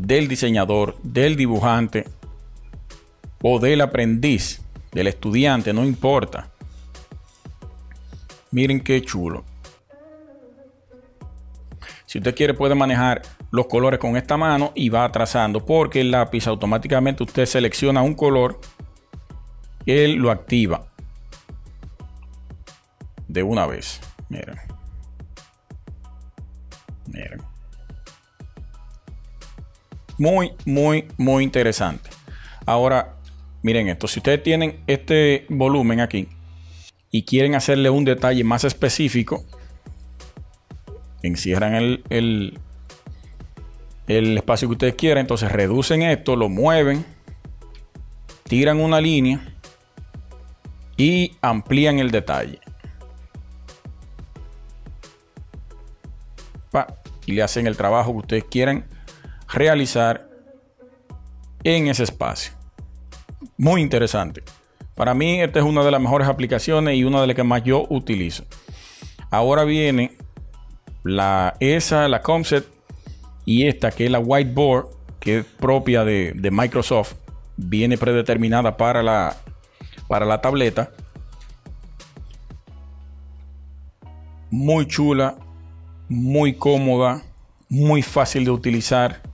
del 0.00 0.28
diseñador, 0.28 0.96
del 1.02 1.36
dibujante 1.36 2.06
o 3.42 3.58
del 3.58 3.82
aprendiz, 3.82 4.62
del 4.92 5.06
estudiante, 5.06 5.72
no 5.72 5.84
importa. 5.84 6.50
Miren 8.50 8.80
qué 8.80 9.02
chulo. 9.02 9.44
Si 12.06 12.18
usted 12.18 12.34
quiere 12.34 12.54
puede 12.54 12.74
manejar 12.74 13.22
los 13.52 13.66
colores 13.66 14.00
con 14.00 14.16
esta 14.16 14.36
mano 14.36 14.72
y 14.74 14.88
va 14.88 15.10
trazando 15.12 15.64
porque 15.64 16.00
el 16.00 16.10
lápiz 16.10 16.46
automáticamente 16.46 17.22
usted 17.22 17.46
selecciona 17.46 18.02
un 18.02 18.14
color, 18.14 18.58
él 19.86 20.14
lo 20.14 20.30
activa 20.30 20.86
de 23.28 23.42
una 23.42 23.66
vez. 23.66 24.00
Miren. 24.28 24.56
Miren. 27.06 27.49
Muy, 30.20 30.52
muy, 30.66 31.08
muy 31.16 31.42
interesante. 31.42 32.10
Ahora, 32.66 33.16
miren 33.62 33.88
esto. 33.88 34.06
Si 34.06 34.18
ustedes 34.18 34.42
tienen 34.42 34.78
este 34.86 35.46
volumen 35.48 35.98
aquí 36.00 36.28
y 37.10 37.22
quieren 37.22 37.54
hacerle 37.54 37.88
un 37.88 38.04
detalle 38.04 38.44
más 38.44 38.64
específico, 38.64 39.42
encierran 41.22 41.74
el, 41.74 42.04
el, 42.10 42.58
el 44.08 44.36
espacio 44.36 44.68
que 44.68 44.72
ustedes 44.72 44.94
quieran. 44.94 45.22
Entonces 45.22 45.50
reducen 45.50 46.02
esto, 46.02 46.36
lo 46.36 46.50
mueven, 46.50 47.02
tiran 48.42 48.78
una 48.78 49.00
línea 49.00 49.40
y 50.98 51.32
amplían 51.40 51.98
el 51.98 52.10
detalle. 52.10 52.60
y 57.26 57.32
le 57.32 57.42
hacen 57.42 57.66
el 57.66 57.76
trabajo 57.76 58.12
que 58.12 58.18
ustedes 58.18 58.44
quieran 58.44 58.84
realizar 59.52 60.28
en 61.64 61.88
ese 61.88 62.04
espacio. 62.04 62.52
Muy 63.56 63.82
interesante. 63.82 64.42
Para 64.94 65.14
mí 65.14 65.40
esta 65.40 65.58
es 65.58 65.64
una 65.64 65.82
de 65.82 65.90
las 65.90 66.00
mejores 66.00 66.28
aplicaciones 66.28 66.96
y 66.96 67.04
una 67.04 67.20
de 67.20 67.26
las 67.26 67.36
que 67.36 67.42
más 67.42 67.62
yo 67.64 67.86
utilizo. 67.88 68.44
Ahora 69.30 69.64
viene 69.64 70.16
la 71.02 71.56
esa, 71.60 72.08
la 72.08 72.20
Concept 72.20 72.68
y 73.44 73.66
esta 73.66 73.90
que 73.90 74.06
es 74.06 74.10
la 74.10 74.18
Whiteboard, 74.18 74.88
que 75.18 75.38
es 75.38 75.44
propia 75.44 76.04
de, 76.04 76.32
de 76.34 76.50
Microsoft, 76.50 77.14
viene 77.56 77.98
predeterminada 77.98 78.76
para 78.76 79.02
la, 79.02 79.36
para 80.08 80.26
la 80.26 80.40
tableta. 80.40 80.90
Muy 84.50 84.86
chula, 84.86 85.36
muy 86.08 86.54
cómoda, 86.54 87.22
muy 87.68 88.02
fácil 88.02 88.44
de 88.44 88.50
utilizar. 88.50 89.29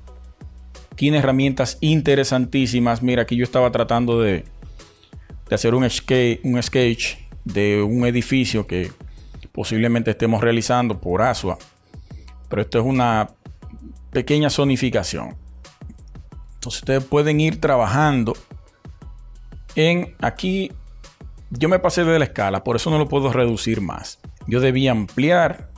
Tiene 0.97 1.19
herramientas 1.19 1.79
interesantísimas. 1.81 3.03
Mira, 3.03 3.23
aquí 3.23 3.37
yo 3.37 3.45
estaba 3.45 3.71
tratando 3.71 4.21
de, 4.21 4.45
de 5.49 5.55
hacer 5.55 5.75
un 5.75 5.89
sketch, 5.89 6.41
un 6.45 6.63
sketch 6.63 7.17
de 7.45 7.83
un 7.83 8.05
edificio 8.07 8.67
que 8.67 8.91
posiblemente 9.53 10.11
estemos 10.11 10.41
realizando 10.41 11.01
por 11.01 11.23
ASUA. 11.23 11.59
Pero 12.49 12.63
esto 12.63 12.79
es 12.81 12.85
una 12.85 13.31
pequeña 14.11 14.51
zonificación. 14.51 15.37
Entonces 16.55 16.83
ustedes 16.83 17.05
pueden 17.05 17.41
ir 17.41 17.61
trabajando 17.61 18.35
en 19.75 20.15
aquí. 20.21 20.73
Yo 21.51 21.69
me 21.69 21.79
pasé 21.79 22.05
de 22.05 22.19
la 22.19 22.25
escala, 22.25 22.65
por 22.65 22.77
eso 22.77 22.91
no 22.91 22.99
lo 22.99 23.09
puedo 23.09 23.33
reducir 23.33 23.81
más. 23.81 24.19
Yo 24.49 24.61
debía 24.61 24.91
ampliar 24.91 25.71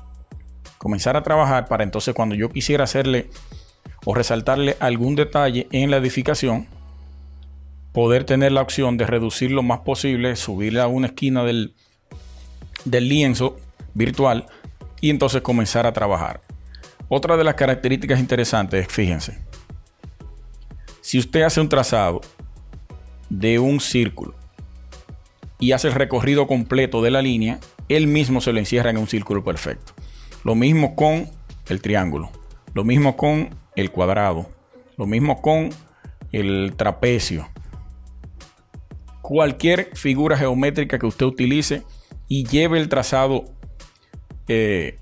comenzar 0.78 1.16
a 1.16 1.22
trabajar 1.22 1.66
para 1.66 1.84
entonces 1.84 2.14
cuando 2.14 2.34
yo 2.34 2.48
quisiera 2.48 2.84
hacerle 2.84 3.28
o 4.10 4.14
resaltarle 4.14 4.74
algún 4.80 5.16
detalle 5.16 5.68
en 5.70 5.90
la 5.90 5.98
edificación, 5.98 6.66
poder 7.92 8.24
tener 8.24 8.52
la 8.52 8.62
opción 8.62 8.96
de 8.96 9.04
reducir 9.06 9.50
lo 9.50 9.62
más 9.62 9.80
posible, 9.80 10.34
subirle 10.34 10.80
a 10.80 10.86
una 10.86 11.08
esquina 11.08 11.44
del, 11.44 11.74
del 12.86 13.06
lienzo 13.06 13.58
virtual 13.92 14.46
y 15.02 15.10
entonces 15.10 15.42
comenzar 15.42 15.86
a 15.86 15.92
trabajar. 15.92 16.40
Otra 17.10 17.36
de 17.36 17.44
las 17.44 17.54
características 17.56 18.18
interesantes 18.18 18.86
es, 18.86 18.90
fíjense, 18.90 19.40
si 21.02 21.18
usted 21.18 21.42
hace 21.42 21.60
un 21.60 21.68
trazado 21.68 22.22
de 23.28 23.58
un 23.58 23.78
círculo 23.78 24.34
y 25.58 25.72
hace 25.72 25.88
el 25.88 25.94
recorrido 25.94 26.46
completo 26.46 27.02
de 27.02 27.10
la 27.10 27.20
línea, 27.20 27.60
él 27.90 28.06
mismo 28.06 28.40
se 28.40 28.54
lo 28.54 28.58
encierra 28.58 28.88
en 28.88 28.96
un 28.96 29.06
círculo 29.06 29.44
perfecto. 29.44 29.92
Lo 30.44 30.54
mismo 30.54 30.96
con 30.96 31.28
el 31.68 31.82
triángulo. 31.82 32.30
Lo 32.72 32.84
mismo 32.84 33.14
con 33.18 33.50
el 33.78 33.90
cuadrado. 33.90 34.50
Lo 34.96 35.06
mismo 35.06 35.40
con 35.40 35.70
el 36.32 36.74
trapecio. 36.76 37.48
Cualquier 39.22 39.90
figura 39.94 40.36
geométrica 40.36 40.98
que 40.98 41.06
usted 41.06 41.26
utilice 41.26 41.82
y 42.26 42.44
lleve 42.44 42.78
el 42.78 42.88
trazado 42.88 43.44
eh, 44.48 44.98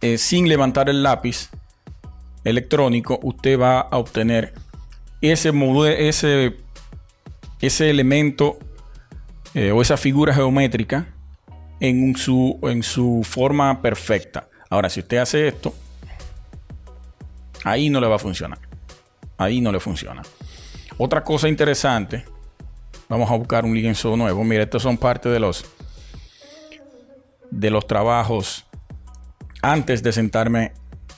eh, 0.00 0.18
sin 0.18 0.48
levantar 0.48 0.88
el 0.88 1.02
lápiz 1.02 1.50
electrónico, 2.44 3.20
usted 3.22 3.58
va 3.60 3.80
a 3.80 3.98
obtener 3.98 4.54
ese, 5.20 5.52
ese, 5.98 6.56
ese 7.60 7.90
elemento 7.90 8.58
eh, 9.54 9.72
o 9.72 9.82
esa 9.82 9.96
figura 9.96 10.34
geométrica 10.34 11.14
en 11.80 12.16
su, 12.16 12.58
en 12.62 12.82
su 12.82 13.22
forma 13.24 13.82
perfecta. 13.82 14.48
Ahora, 14.70 14.88
si 14.88 15.00
usted 15.00 15.18
hace 15.18 15.48
esto, 15.48 15.74
ahí 17.64 17.90
no 17.90 18.00
le 18.00 18.06
va 18.06 18.16
a 18.16 18.18
funcionar. 18.18 18.58
Ahí 19.38 19.60
no 19.60 19.72
le 19.72 19.80
funciona. 19.80 20.22
Otra 20.98 21.24
cosa 21.24 21.48
interesante, 21.48 22.24
vamos 23.08 23.30
a 23.30 23.36
buscar 23.36 23.64
un 23.64 23.74
lienzo 23.74 24.16
nuevo. 24.16 24.44
Mira, 24.44 24.64
estos 24.64 24.82
son 24.82 24.98
parte 24.98 25.28
de 25.28 25.40
los 25.40 25.64
de 27.50 27.70
los 27.70 27.86
trabajos 27.86 28.64
antes 29.60 30.02
de 30.02 30.12
sentarme 30.12 30.72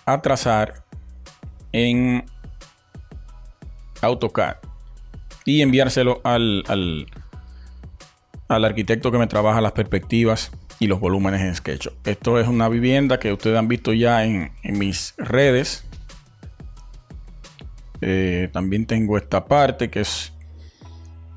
a 0.07 0.22
trazar 0.22 0.85
en 1.72 2.24
AutoCAD 4.00 4.57
y 5.44 5.62
enviárselo 5.62 6.20
al, 6.24 6.64
al, 6.68 7.07
al 8.48 8.64
arquitecto 8.64 9.11
que 9.11 9.18
me 9.18 9.26
trabaja 9.26 9.61
las 9.61 9.72
perspectivas 9.72 10.50
y 10.78 10.88
los 10.88 10.98
volúmenes 10.98 11.40
en 11.42 11.55
SketchUp. 11.55 11.92
Esto 12.07 12.40
es 12.40 12.48
una 12.48 12.68
vivienda 12.68 13.20
que 13.20 13.33
ustedes 13.33 13.57
han 13.57 13.68
visto 13.68 13.92
ya 13.92 14.24
en, 14.24 14.52
mis 14.64 15.14
redes. 15.16 15.85
Eh, 18.05 18.49
también 18.53 18.85
tengo 18.85 19.17
esta 19.17 19.45
parte 19.45 19.88
que 19.88 20.01
es 20.01 20.33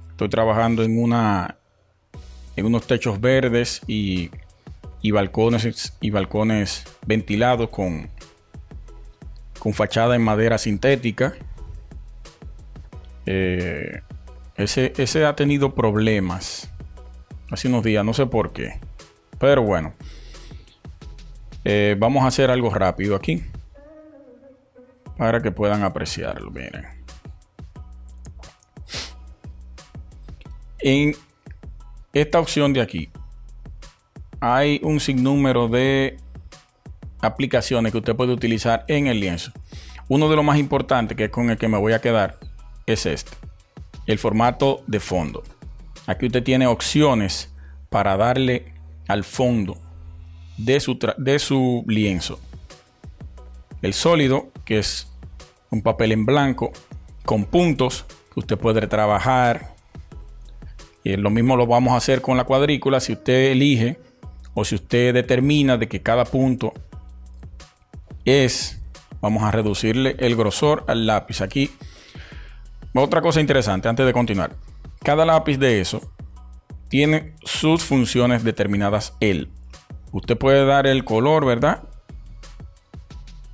estoy 0.09 0.29
trabajando 0.29 0.81
en 0.81 0.97
una 0.97 1.57
en 2.55 2.65
unos 2.65 2.87
techos 2.87 3.21
verdes 3.21 3.81
y, 3.85 4.31
y 4.99 5.11
balcones 5.11 5.93
y 6.01 6.09
balcones 6.09 6.83
ventilados 7.05 7.69
con 7.69 8.09
con 9.59 9.73
fachada 9.73 10.15
en 10.15 10.23
madera 10.23 10.57
sintética. 10.57 11.35
Eh, 13.27 14.01
ese, 14.55 14.93
ese 14.97 15.25
ha 15.25 15.35
tenido 15.35 15.75
problemas 15.75 16.71
hace 17.51 17.67
unos 17.67 17.83
días, 17.83 18.03
no 18.03 18.13
sé 18.13 18.25
por 18.25 18.53
qué. 18.53 18.79
Pero 19.37 19.61
bueno, 19.61 19.93
eh, 21.63 21.95
vamos 21.99 22.23
a 22.23 22.27
hacer 22.27 22.49
algo 22.49 22.71
rápido 22.71 23.15
aquí 23.15 23.43
para 25.17 25.41
que 25.41 25.51
puedan 25.51 25.83
apreciarlo. 25.83 26.51
Miren. 26.51 26.85
En 30.79 31.15
esta 32.13 32.39
opción 32.39 32.73
de 32.73 32.81
aquí 32.81 33.09
hay 34.39 34.79
un 34.83 34.99
sinnúmero 34.99 35.67
de 35.67 36.17
aplicaciones 37.21 37.91
que 37.91 37.97
usted 37.97 38.15
puede 38.15 38.33
utilizar 38.33 38.85
en 38.87 39.07
el 39.07 39.19
lienzo. 39.19 39.51
Uno 40.07 40.29
de 40.29 40.35
los 40.35 40.45
más 40.45 40.59
importantes, 40.59 41.17
que 41.17 41.25
es 41.25 41.29
con 41.31 41.49
el 41.49 41.57
que 41.57 41.67
me 41.67 41.77
voy 41.77 41.93
a 41.93 42.01
quedar, 42.01 42.37
es 42.85 43.05
este. 43.05 43.31
El 44.05 44.19
formato 44.19 44.83
de 44.85 44.99
fondo. 44.99 45.43
Aquí 46.05 46.27
usted 46.27 46.43
tiene 46.43 46.67
opciones 46.67 47.51
para 47.89 48.15
darle 48.15 48.73
al 49.07 49.23
fondo 49.23 49.77
de 50.57 50.79
su, 50.79 50.99
de 51.17 51.39
su 51.39 51.83
lienzo. 51.87 52.39
El 53.81 53.93
sólido, 53.93 54.51
que 54.65 54.79
es 54.79 55.07
un 55.69 55.81
papel 55.81 56.11
en 56.11 56.25
blanco 56.25 56.71
con 57.23 57.45
puntos 57.45 58.05
que 58.33 58.39
usted 58.39 58.57
puede 58.57 58.85
trabajar. 58.87 59.75
Y 61.03 61.15
lo 61.17 61.29
mismo 61.29 61.55
lo 61.55 61.67
vamos 61.67 61.93
a 61.93 61.97
hacer 61.97 62.21
con 62.21 62.35
la 62.35 62.43
cuadrícula. 62.43 62.99
Si 62.99 63.13
usted 63.13 63.51
elige 63.51 63.99
o 64.53 64.65
si 64.65 64.75
usted 64.75 65.13
determina 65.13 65.77
de 65.77 65.87
que 65.87 66.01
cada 66.01 66.25
punto 66.25 66.73
es, 68.25 68.81
vamos 69.21 69.43
a 69.43 69.51
reducirle 69.51 70.15
el 70.19 70.35
grosor 70.35 70.83
al 70.87 71.05
lápiz. 71.05 71.41
Aquí, 71.41 71.71
otra 72.93 73.21
cosa 73.21 73.39
interesante 73.39 73.87
antes 73.87 74.05
de 74.05 74.13
continuar. 74.13 74.55
Cada 75.03 75.25
lápiz 75.25 75.57
de 75.57 75.81
eso 75.81 76.01
tiene 76.89 77.35
sus 77.43 77.83
funciones 77.83 78.43
determinadas 78.43 79.13
él. 79.19 79.49
Usted 80.11 80.37
puede 80.37 80.65
dar 80.65 80.87
el 80.87 81.03
color, 81.03 81.45
¿verdad? 81.45 81.83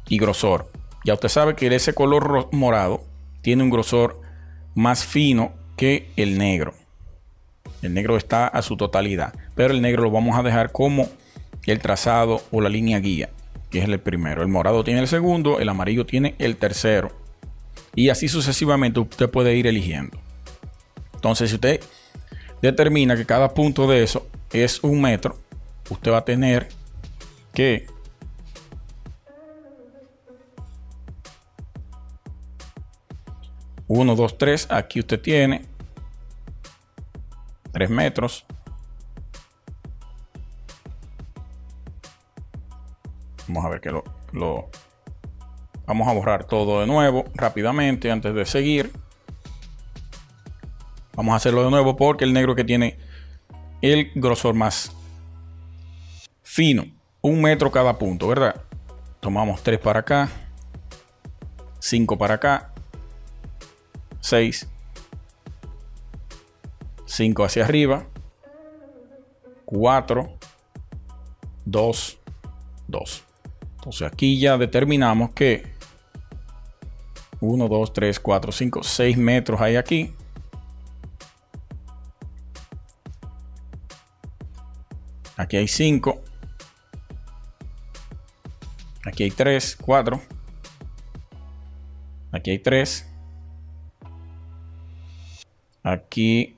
Y 0.07 0.17
grosor. 0.17 0.70
Ya 1.03 1.13
usted 1.13 1.29
sabe 1.29 1.55
que 1.55 1.73
ese 1.73 1.93
color 1.93 2.49
morado 2.51 3.03
tiene 3.41 3.63
un 3.63 3.69
grosor 3.69 4.21
más 4.75 5.05
fino 5.05 5.53
que 5.75 6.11
el 6.15 6.37
negro. 6.37 6.73
El 7.81 7.93
negro 7.93 8.17
está 8.17 8.47
a 8.47 8.61
su 8.61 8.77
totalidad, 8.77 9.33
pero 9.55 9.73
el 9.73 9.81
negro 9.81 10.03
lo 10.03 10.11
vamos 10.11 10.37
a 10.37 10.43
dejar 10.43 10.71
como 10.71 11.09
el 11.65 11.79
trazado 11.79 12.41
o 12.51 12.61
la 12.61 12.69
línea 12.69 12.99
guía. 12.99 13.29
que 13.69 13.79
es 13.79 13.85
el 13.85 13.99
primero. 14.01 14.41
El 14.41 14.49
morado 14.49 14.83
tiene 14.83 14.99
el 14.99 15.07
segundo, 15.07 15.59
el 15.61 15.69
amarillo 15.69 16.05
tiene 16.05 16.35
el 16.39 16.57
tercero. 16.57 17.13
Y 17.95 18.09
así 18.09 18.27
sucesivamente 18.27 18.99
usted 18.99 19.29
puede 19.29 19.55
ir 19.55 19.65
eligiendo. 19.65 20.19
Entonces, 21.13 21.51
si 21.51 21.55
usted 21.55 21.79
determina 22.61 23.15
que 23.15 23.25
cada 23.25 23.53
punto 23.53 23.87
de 23.87 24.03
eso 24.03 24.27
es 24.51 24.83
un 24.83 25.01
metro, 25.01 25.37
usted 25.89 26.11
va 26.11 26.17
a 26.17 26.25
tener 26.25 26.67
que 27.53 27.87
Uno, 33.93 34.15
dos, 34.15 34.37
tres. 34.37 34.67
Aquí 34.71 35.01
usted 35.01 35.19
tiene 35.19 35.65
3 37.73 37.89
metros. 37.89 38.45
Vamos 43.49 43.65
a 43.65 43.69
ver 43.69 43.81
que 43.81 43.91
lo, 43.91 44.05
lo, 44.31 44.69
Vamos 45.85 46.07
a 46.07 46.13
borrar 46.13 46.45
todo 46.45 46.79
de 46.79 46.87
nuevo 46.87 47.25
rápidamente 47.35 48.09
antes 48.09 48.33
de 48.33 48.45
seguir. 48.45 48.93
Vamos 51.13 51.33
a 51.33 51.35
hacerlo 51.35 51.65
de 51.65 51.69
nuevo 51.69 51.97
porque 51.97 52.23
el 52.23 52.31
negro 52.31 52.55
que 52.55 52.63
tiene 52.63 52.97
el 53.81 54.09
grosor 54.15 54.55
más 54.55 54.95
fino. 56.43 56.85
Un 57.19 57.41
metro 57.41 57.69
cada 57.69 57.97
punto, 57.97 58.29
¿verdad? 58.29 58.55
Tomamos 59.19 59.61
3 59.63 59.79
para 59.79 59.99
acá. 59.99 60.29
5 61.79 62.17
para 62.17 62.35
acá. 62.35 62.70
6. 64.31 64.65
5 67.05 67.43
hacia 67.43 67.65
arriba. 67.65 68.05
4. 69.65 70.37
2. 71.65 72.19
2. 72.87 73.23
Entonces 73.75 74.07
aquí 74.07 74.39
ya 74.39 74.57
determinamos 74.57 75.31
que 75.31 75.73
1, 77.41 77.67
2, 77.67 77.93
3, 77.93 78.19
4, 78.21 78.51
5, 78.53 78.83
6 78.83 79.17
metros 79.17 79.59
hay 79.59 79.75
aquí. 79.75 80.15
Aquí 85.35 85.57
hay 85.57 85.67
5. 85.67 86.21
Aquí 89.03 89.23
hay 89.23 89.31
3, 89.31 89.75
4. 89.75 90.21
Aquí 92.31 92.51
hay 92.51 92.59
3. 92.59 93.10
Aquí 95.83 96.57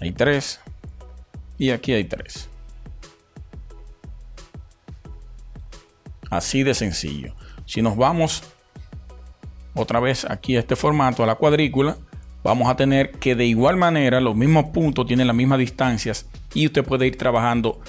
hay 0.00 0.12
3. 0.12 0.60
Y 1.58 1.70
aquí 1.70 1.92
hay 1.92 2.04
3. 2.04 2.50
Así 6.30 6.62
de 6.62 6.74
sencillo. 6.74 7.34
Si 7.64 7.82
nos 7.82 7.96
vamos 7.96 8.42
otra 9.74 10.00
vez 10.00 10.24
aquí 10.28 10.56
a 10.56 10.60
este 10.60 10.76
formato, 10.76 11.22
a 11.22 11.26
la 11.26 11.36
cuadrícula, 11.36 11.96
vamos 12.42 12.68
a 12.68 12.76
tener 12.76 13.12
que 13.12 13.34
de 13.34 13.46
igual 13.46 13.76
manera 13.76 14.20
los 14.20 14.36
mismos 14.36 14.66
puntos 14.66 15.06
tienen 15.06 15.26
las 15.26 15.36
mismas 15.36 15.58
distancias 15.58 16.28
y 16.54 16.66
usted 16.66 16.84
puede 16.84 17.06
ir 17.06 17.16
trabajando 17.16 17.80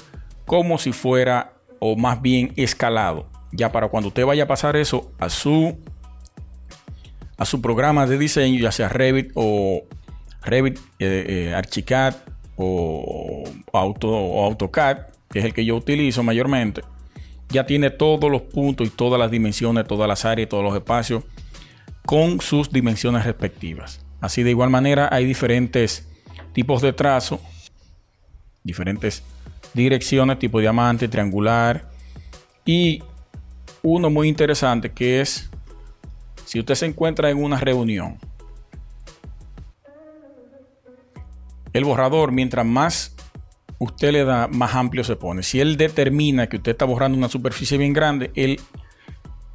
como 0.45 0.77
si 0.77 0.91
fuera 0.91 1.53
o 1.79 1.95
más 1.95 2.21
bien 2.21 2.53
escalado. 2.55 3.29
Ya 3.51 3.71
para 3.71 3.89
cuando 3.89 4.09
usted 4.09 4.25
vaya 4.25 4.43
a 4.43 4.47
pasar 4.47 4.75
eso 4.75 5.11
a 5.19 5.29
su 5.29 5.77
a 7.37 7.45
su 7.45 7.61
programa 7.61 8.05
de 8.07 8.17
diseño, 8.17 8.59
ya 8.59 8.71
sea 8.71 8.89
Revit 8.89 9.31
o 9.35 9.83
Revit, 10.43 10.79
eh, 10.99 11.49
eh, 11.49 11.53
Archicad 11.55 12.15
o, 12.55 13.43
Auto, 13.73 14.09
o 14.09 14.45
AutoCAD, 14.45 15.07
que 15.29 15.39
es 15.39 15.45
el 15.45 15.53
que 15.53 15.63
yo 15.65 15.75
utilizo 15.75 16.23
mayormente 16.23 16.81
ya 17.49 17.65
tiene 17.65 17.89
todos 17.89 18.29
los 18.29 18.41
puntos 18.43 18.87
y 18.87 18.89
todas 18.89 19.19
las 19.19 19.31
dimensiones, 19.31 19.87
todas 19.87 20.07
las 20.07 20.25
áreas, 20.25 20.49
todos 20.49 20.63
los 20.63 20.75
espacios 20.75 21.23
con 22.05 22.41
sus 22.41 22.71
dimensiones 22.71 23.25
respectivas. 23.25 24.05
Así 24.21 24.43
de 24.43 24.51
igual 24.51 24.69
manera 24.69 25.09
hay 25.11 25.25
diferentes 25.25 26.07
tipos 26.53 26.81
de 26.81 26.93
trazo, 26.93 27.39
diferentes 28.63 29.23
direcciones, 29.73 30.39
tipo 30.39 30.59
diamante, 30.59 31.07
triangular 31.07 31.89
y 32.65 33.03
uno 33.83 34.09
muy 34.09 34.27
interesante 34.27 34.91
que 34.91 35.21
es 35.21 35.46
si 36.47 36.59
usted 36.61 36.75
se 36.75 36.85
encuentra 36.85 37.29
en 37.29 37.43
una 37.43 37.59
reunión, 37.59 38.17
el 41.73 41.83
borrador 41.83 42.31
mientras 42.31 42.65
más 42.65 43.17
usted 43.79 44.13
le 44.13 44.23
da 44.23 44.47
más 44.47 44.73
amplio 44.73 45.03
se 45.03 45.17
pone. 45.17 45.43
Si 45.43 45.59
él 45.59 45.75
determina 45.75 46.47
que 46.47 46.55
usted 46.55 46.71
está 46.71 46.85
borrando 46.85 47.17
una 47.17 47.27
superficie 47.27 47.77
bien 47.77 47.91
grande, 47.91 48.31
él 48.33 48.61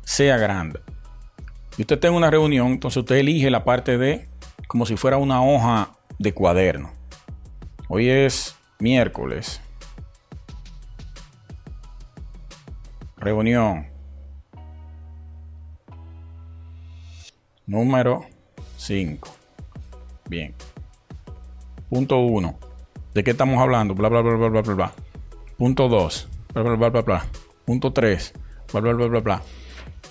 sea 0.03 0.37
grande. 0.37 0.81
Y 1.79 1.81
usted 1.81 1.99
tenga 1.99 2.15
una 2.15 2.31
reunión, 2.31 2.69
entonces 2.69 2.99
usted 2.99 3.17
elige 3.17 3.51
la 3.51 3.65
parte 3.65 3.97
de 3.97 4.29
como 4.67 4.85
si 4.85 4.97
fuera 4.97 5.17
una 5.17 5.43
hoja 5.43 5.95
de 6.19 6.35
cuaderno. 6.35 6.93
Hoy 7.89 8.11
es 8.11 8.55
miércoles. 8.79 9.63
Reunión. 13.17 13.92
Número 17.73 18.27
5. 18.77 19.31
Bien. 20.29 20.53
Punto 21.89 22.19
1 22.19 22.59
¿De 23.15 23.25
qué 23.25 23.31
estamos 23.31 23.63
hablando? 23.63 23.95
Bla, 23.95 24.11
bla, 24.11 24.21
bla, 24.21 24.35
bla, 24.35 24.49
bla, 24.49 24.61
bla, 24.61 24.75
bla. 24.75 24.93
Punto 25.57 25.89
2. 25.89 26.29
Bla, 26.53 26.63
bla, 26.65 26.75
bla, 26.75 26.89
bla, 26.91 27.01
bla. 27.01 27.27
Punto 27.65 27.91
3. 27.91 28.35
Bla, 28.73 28.81
bla, 28.83 28.93
bla, 28.93 29.07
bla, 29.07 29.21
bla. 29.21 29.43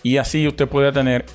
Y 0.02 0.17
así 0.17 0.47
usted 0.47 0.67
puede 0.67 0.91
tener 0.91 1.28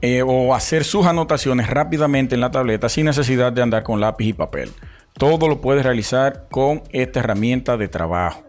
eh, 0.00 0.22
o 0.22 0.54
hacer 0.54 0.82
sus 0.82 1.04
anotaciones 1.04 1.68
rápidamente 1.68 2.34
en 2.34 2.40
la 2.40 2.50
tableta 2.50 2.88
sin 2.88 3.04
necesidad 3.04 3.52
de 3.52 3.60
andar 3.60 3.82
con 3.82 4.00
lápiz 4.00 4.28
y 4.28 4.32
papel. 4.32 4.72
Todo 5.12 5.46
lo 5.46 5.60
puede 5.60 5.82
realizar 5.82 6.46
con 6.50 6.84
esta 6.88 7.20
herramienta 7.20 7.76
de 7.76 7.88
trabajo. 7.88 8.44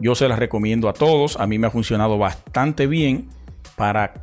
Yo 0.00 0.16
se 0.16 0.26
la 0.26 0.34
recomiendo 0.34 0.88
a 0.88 0.94
todos. 0.94 1.38
A 1.38 1.46
mí 1.46 1.60
me 1.60 1.68
ha 1.68 1.70
funcionado 1.70 2.18
bastante 2.18 2.88
bien 2.88 3.28
para 3.76 4.14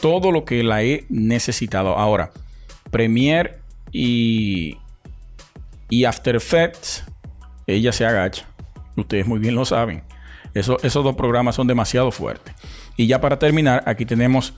todo 0.00 0.32
lo 0.32 0.44
que 0.44 0.62
la 0.62 0.82
he 0.82 1.04
necesitado. 1.08 1.96
Ahora, 1.96 2.30
Premiere 2.90 3.58
y 3.92 4.76
After 6.06 6.36
Effects, 6.36 7.04
ella 7.66 7.92
se 7.92 8.06
agacha. 8.06 8.46
Ustedes 8.96 9.26
muy 9.26 9.38
bien 9.38 9.54
lo 9.54 9.64
saben. 9.64 10.02
Eso, 10.54 10.78
esos 10.82 11.04
dos 11.04 11.14
programas 11.14 11.54
son 11.54 11.66
demasiado 11.66 12.10
fuertes. 12.10 12.54
Y 12.96 13.06
ya 13.06 13.20
para 13.20 13.38
terminar, 13.38 13.82
aquí 13.86 14.04
tenemos 14.04 14.54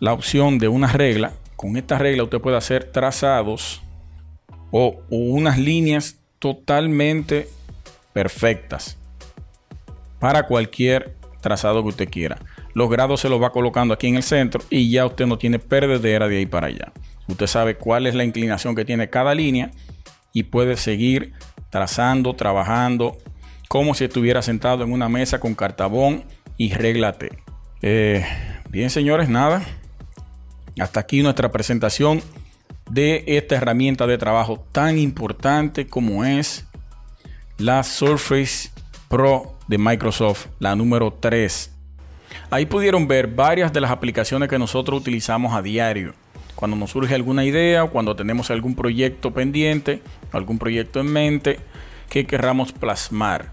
la 0.00 0.12
opción 0.12 0.58
de 0.58 0.68
una 0.68 0.88
regla. 0.88 1.32
Con 1.56 1.76
esta 1.76 1.98
regla 1.98 2.24
usted 2.24 2.40
puede 2.40 2.56
hacer 2.56 2.90
trazados 2.90 3.82
o, 4.70 5.00
unas 5.08 5.58
líneas 5.58 6.16
totalmente 6.40 7.48
perfectas 8.12 8.98
para 10.18 10.46
cualquier 10.46 11.14
trazado 11.44 11.82
que 11.82 11.90
usted 11.90 12.08
quiera. 12.08 12.38
Los 12.72 12.88
grados 12.90 13.20
se 13.20 13.28
los 13.28 13.40
va 13.40 13.52
colocando 13.52 13.92
aquí 13.92 14.08
en 14.08 14.16
el 14.16 14.22
centro 14.22 14.62
y 14.70 14.90
ya 14.90 15.04
usted 15.04 15.26
no 15.26 15.36
tiene 15.36 15.58
perdedera 15.58 16.26
de 16.26 16.38
ahí 16.38 16.46
para 16.46 16.68
allá. 16.68 16.92
Usted 17.28 17.46
sabe 17.46 17.76
cuál 17.76 18.06
es 18.06 18.14
la 18.14 18.24
inclinación 18.24 18.74
que 18.74 18.86
tiene 18.86 19.10
cada 19.10 19.34
línea 19.34 19.70
y 20.32 20.44
puedes 20.44 20.80
seguir 20.80 21.34
trazando, 21.68 22.34
trabajando, 22.34 23.18
como 23.68 23.94
si 23.94 24.04
estuviera 24.04 24.40
sentado 24.40 24.84
en 24.84 24.92
una 24.92 25.10
mesa 25.10 25.38
con 25.38 25.54
cartabón 25.54 26.24
y 26.56 26.72
réglate. 26.72 27.30
Eh, 27.82 28.24
bien, 28.70 28.88
señores, 28.88 29.28
nada. 29.28 29.62
Hasta 30.80 31.00
aquí 31.00 31.22
nuestra 31.22 31.52
presentación 31.52 32.22
de 32.90 33.22
esta 33.26 33.56
herramienta 33.56 34.06
de 34.06 34.16
trabajo 34.16 34.66
tan 34.72 34.98
importante 34.98 35.86
como 35.86 36.24
es 36.24 36.66
la 37.58 37.82
Surface 37.82 38.70
Pro 39.08 39.53
de 39.68 39.78
Microsoft, 39.78 40.46
la 40.58 40.74
número 40.76 41.12
3. 41.12 41.72
Ahí 42.50 42.66
pudieron 42.66 43.06
ver 43.06 43.28
varias 43.28 43.72
de 43.72 43.80
las 43.80 43.90
aplicaciones 43.90 44.48
que 44.48 44.58
nosotros 44.58 45.00
utilizamos 45.00 45.54
a 45.54 45.62
diario 45.62 46.14
cuando 46.54 46.76
nos 46.76 46.90
surge 46.90 47.14
alguna 47.14 47.44
idea 47.44 47.84
cuando 47.86 48.14
tenemos 48.16 48.50
algún 48.50 48.74
proyecto 48.74 49.32
pendiente, 49.32 50.00
algún 50.32 50.58
proyecto 50.58 51.00
en 51.00 51.12
mente 51.12 51.60
que 52.08 52.26
querramos 52.26 52.72
plasmar. 52.72 53.50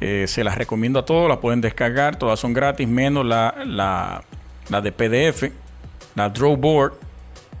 Eh, 0.00 0.26
se 0.28 0.44
las 0.44 0.58
recomiendo 0.58 0.98
a 0.98 1.04
todos, 1.04 1.28
la 1.28 1.40
pueden 1.40 1.60
descargar, 1.60 2.16
todas 2.16 2.38
son 2.38 2.52
gratis, 2.52 2.86
menos 2.86 3.24
la, 3.24 3.54
la, 3.64 4.80
de 4.80 4.92
PDF, 4.92 5.50
la 6.14 6.28
Drawboard, 6.28 6.94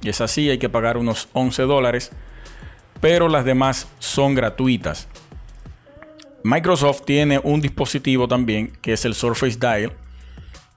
y 0.02 0.10
es 0.10 0.20
así, 0.20 0.50
hay 0.50 0.58
que 0.58 0.68
pagar 0.68 0.98
unos 0.98 1.28
11 1.32 1.62
dólares, 1.62 2.12
pero 3.00 3.28
las 3.28 3.44
demás 3.44 3.88
son 3.98 4.34
gratuitas. 4.34 5.08
Microsoft 6.44 7.02
tiene 7.04 7.40
un 7.42 7.60
dispositivo 7.60 8.28
también 8.28 8.72
que 8.80 8.92
es 8.92 9.04
el 9.04 9.14
Surface 9.14 9.58
Dial, 9.58 9.92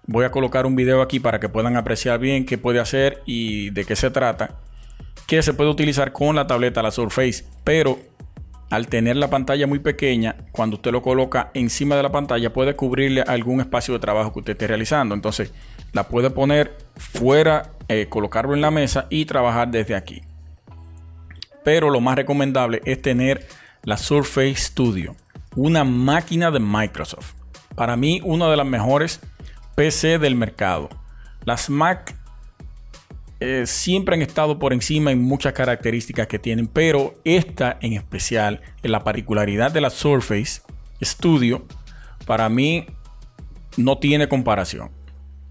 Voy 0.10 0.24
a 0.24 0.32
colocar 0.32 0.66
un 0.66 0.78
video 0.78 1.02
aquí 1.02 1.20
para 1.20 1.42
que 1.42 1.50
puedan 1.50 1.76
apreciar 1.76 2.18
bien 2.18 2.46
qué 2.46 2.58
puede 2.58 2.80
hacer 2.80 3.22
y 3.26 3.72
de 3.72 3.84
qué 3.84 3.98
se 3.98 4.10
trata. 4.10 4.56
Que 5.28 5.42
se 5.42 5.54
puede 5.54 5.70
utilizar 5.70 6.14
con 6.14 6.34
la 6.38 6.48
tableta, 6.48 6.82
la 6.82 6.92
Surface, 6.92 7.44
pero 7.66 8.00
al 8.70 8.88
tener 8.88 9.18
la 9.18 9.30
pantalla 9.30 9.68
muy 9.68 9.80
pequeña, 9.80 10.38
cuando 10.54 10.78
usted 10.78 10.94
lo 10.94 11.02
coloca 11.02 11.52
encima 11.54 11.98
de 11.98 12.04
la 12.04 12.12
pantalla, 12.14 12.54
puede 12.54 12.74
cubrirle 12.74 13.22
algún 13.22 13.60
espacio 13.60 13.94
de 13.94 14.00
trabajo 14.00 14.32
que 14.32 14.40
usted 14.40 14.54
esté 14.54 14.68
realizando. 14.68 15.14
Entonces, 15.14 15.54
la 15.92 16.08
puede 16.08 16.30
poner 16.30 16.78
fuera, 16.96 17.74
eh, 17.90 18.08
colocarlo 18.08 18.54
en 18.54 18.62
la 18.62 18.72
mesa 18.72 19.08
y 19.10 19.26
trabajar 19.26 19.70
desde 19.72 19.96
aquí. 19.96 20.22
Pero 21.66 21.90
lo 21.90 22.00
más 22.00 22.16
recomendable 22.16 22.82
es 22.86 23.02
tener 23.02 23.46
la 23.84 23.98
Surface 23.98 24.56
Studio, 24.56 25.18
una 25.56 25.84
máquina 25.84 26.52
de 26.52 26.60
Microsoft. 26.60 27.34
Para 27.76 27.96
mí, 27.96 28.22
una 28.24 28.50
de 28.50 28.58
las 28.58 28.66
mejores 28.66 29.20
PC 29.76 30.20
del 30.20 30.36
mercado. 30.36 30.90
Las 31.46 31.70
Mac 31.70 32.16
eh, 33.40 33.64
siempre 33.68 34.16
han 34.16 34.24
estado 34.24 34.58
por 34.58 34.74
encima 34.74 35.12
en 35.12 35.22
muchas 35.22 35.54
características 35.54 36.28
que 36.28 36.40
tienen, 36.40 36.68
pero 36.68 37.14
esta 37.24 37.78
en 37.82 37.94
especial, 37.94 38.62
en 38.82 38.92
la 38.92 39.04
particularidad 39.04 39.72
de 39.72 39.82
la 39.82 39.92
Surface 39.92 40.62
Studio, 41.04 41.66
para 42.26 42.50
mí 42.50 42.88
no 43.78 44.00
tiene 44.00 44.28
comparación. 44.28 44.90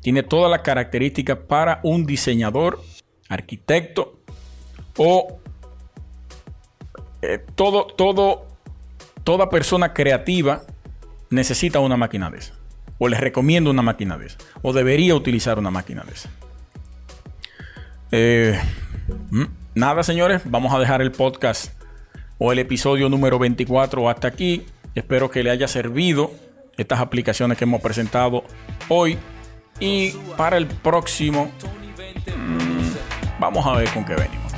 Tiene 0.00 0.22
todas 0.22 0.50
las 0.50 0.60
características 0.60 1.38
para 1.38 1.80
un 1.84 2.06
diseñador, 2.06 2.82
arquitecto 3.28 4.20
o 4.96 5.38
eh, 7.22 7.44
todo, 7.54 7.86
todo, 7.86 8.46
toda 9.26 9.50
persona 9.50 9.92
creativa 9.92 10.62
necesita 11.30 11.80
una 11.80 11.96
máquina 11.96 12.30
de 12.30 12.38
esa. 12.38 12.54
O 12.98 13.08
les 13.08 13.18
recomiendo 13.18 13.72
una 13.72 13.82
máquina 13.82 14.16
de 14.16 14.26
esa. 14.26 14.38
O 14.62 14.72
debería 14.72 15.16
utilizar 15.16 15.58
una 15.58 15.72
máquina 15.72 16.04
de 16.04 16.12
esa. 16.12 16.30
Eh, 18.12 18.60
mm, 19.30 19.44
nada, 19.74 20.04
señores, 20.04 20.42
vamos 20.44 20.72
a 20.72 20.78
dejar 20.78 21.02
el 21.02 21.10
podcast 21.10 21.72
o 22.38 22.52
el 22.52 22.60
episodio 22.60 23.08
número 23.08 23.40
24 23.40 24.08
hasta 24.08 24.28
aquí. 24.28 24.64
Espero 24.94 25.28
que 25.28 25.42
le 25.42 25.50
haya 25.50 25.66
servido 25.66 26.30
estas 26.76 27.00
aplicaciones 27.00 27.58
que 27.58 27.64
hemos 27.64 27.80
presentado 27.82 28.44
hoy. 28.88 29.18
Y 29.80 30.12
para 30.36 30.56
el 30.56 30.68
próximo, 30.68 31.50
mm, 32.26 33.40
vamos 33.40 33.66
a 33.66 33.72
ver 33.72 33.88
con 33.88 34.04
qué 34.04 34.14
venimos. 34.14 34.52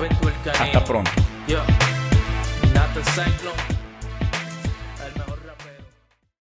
Hasta 0.61 0.85
pronto. 0.85 1.11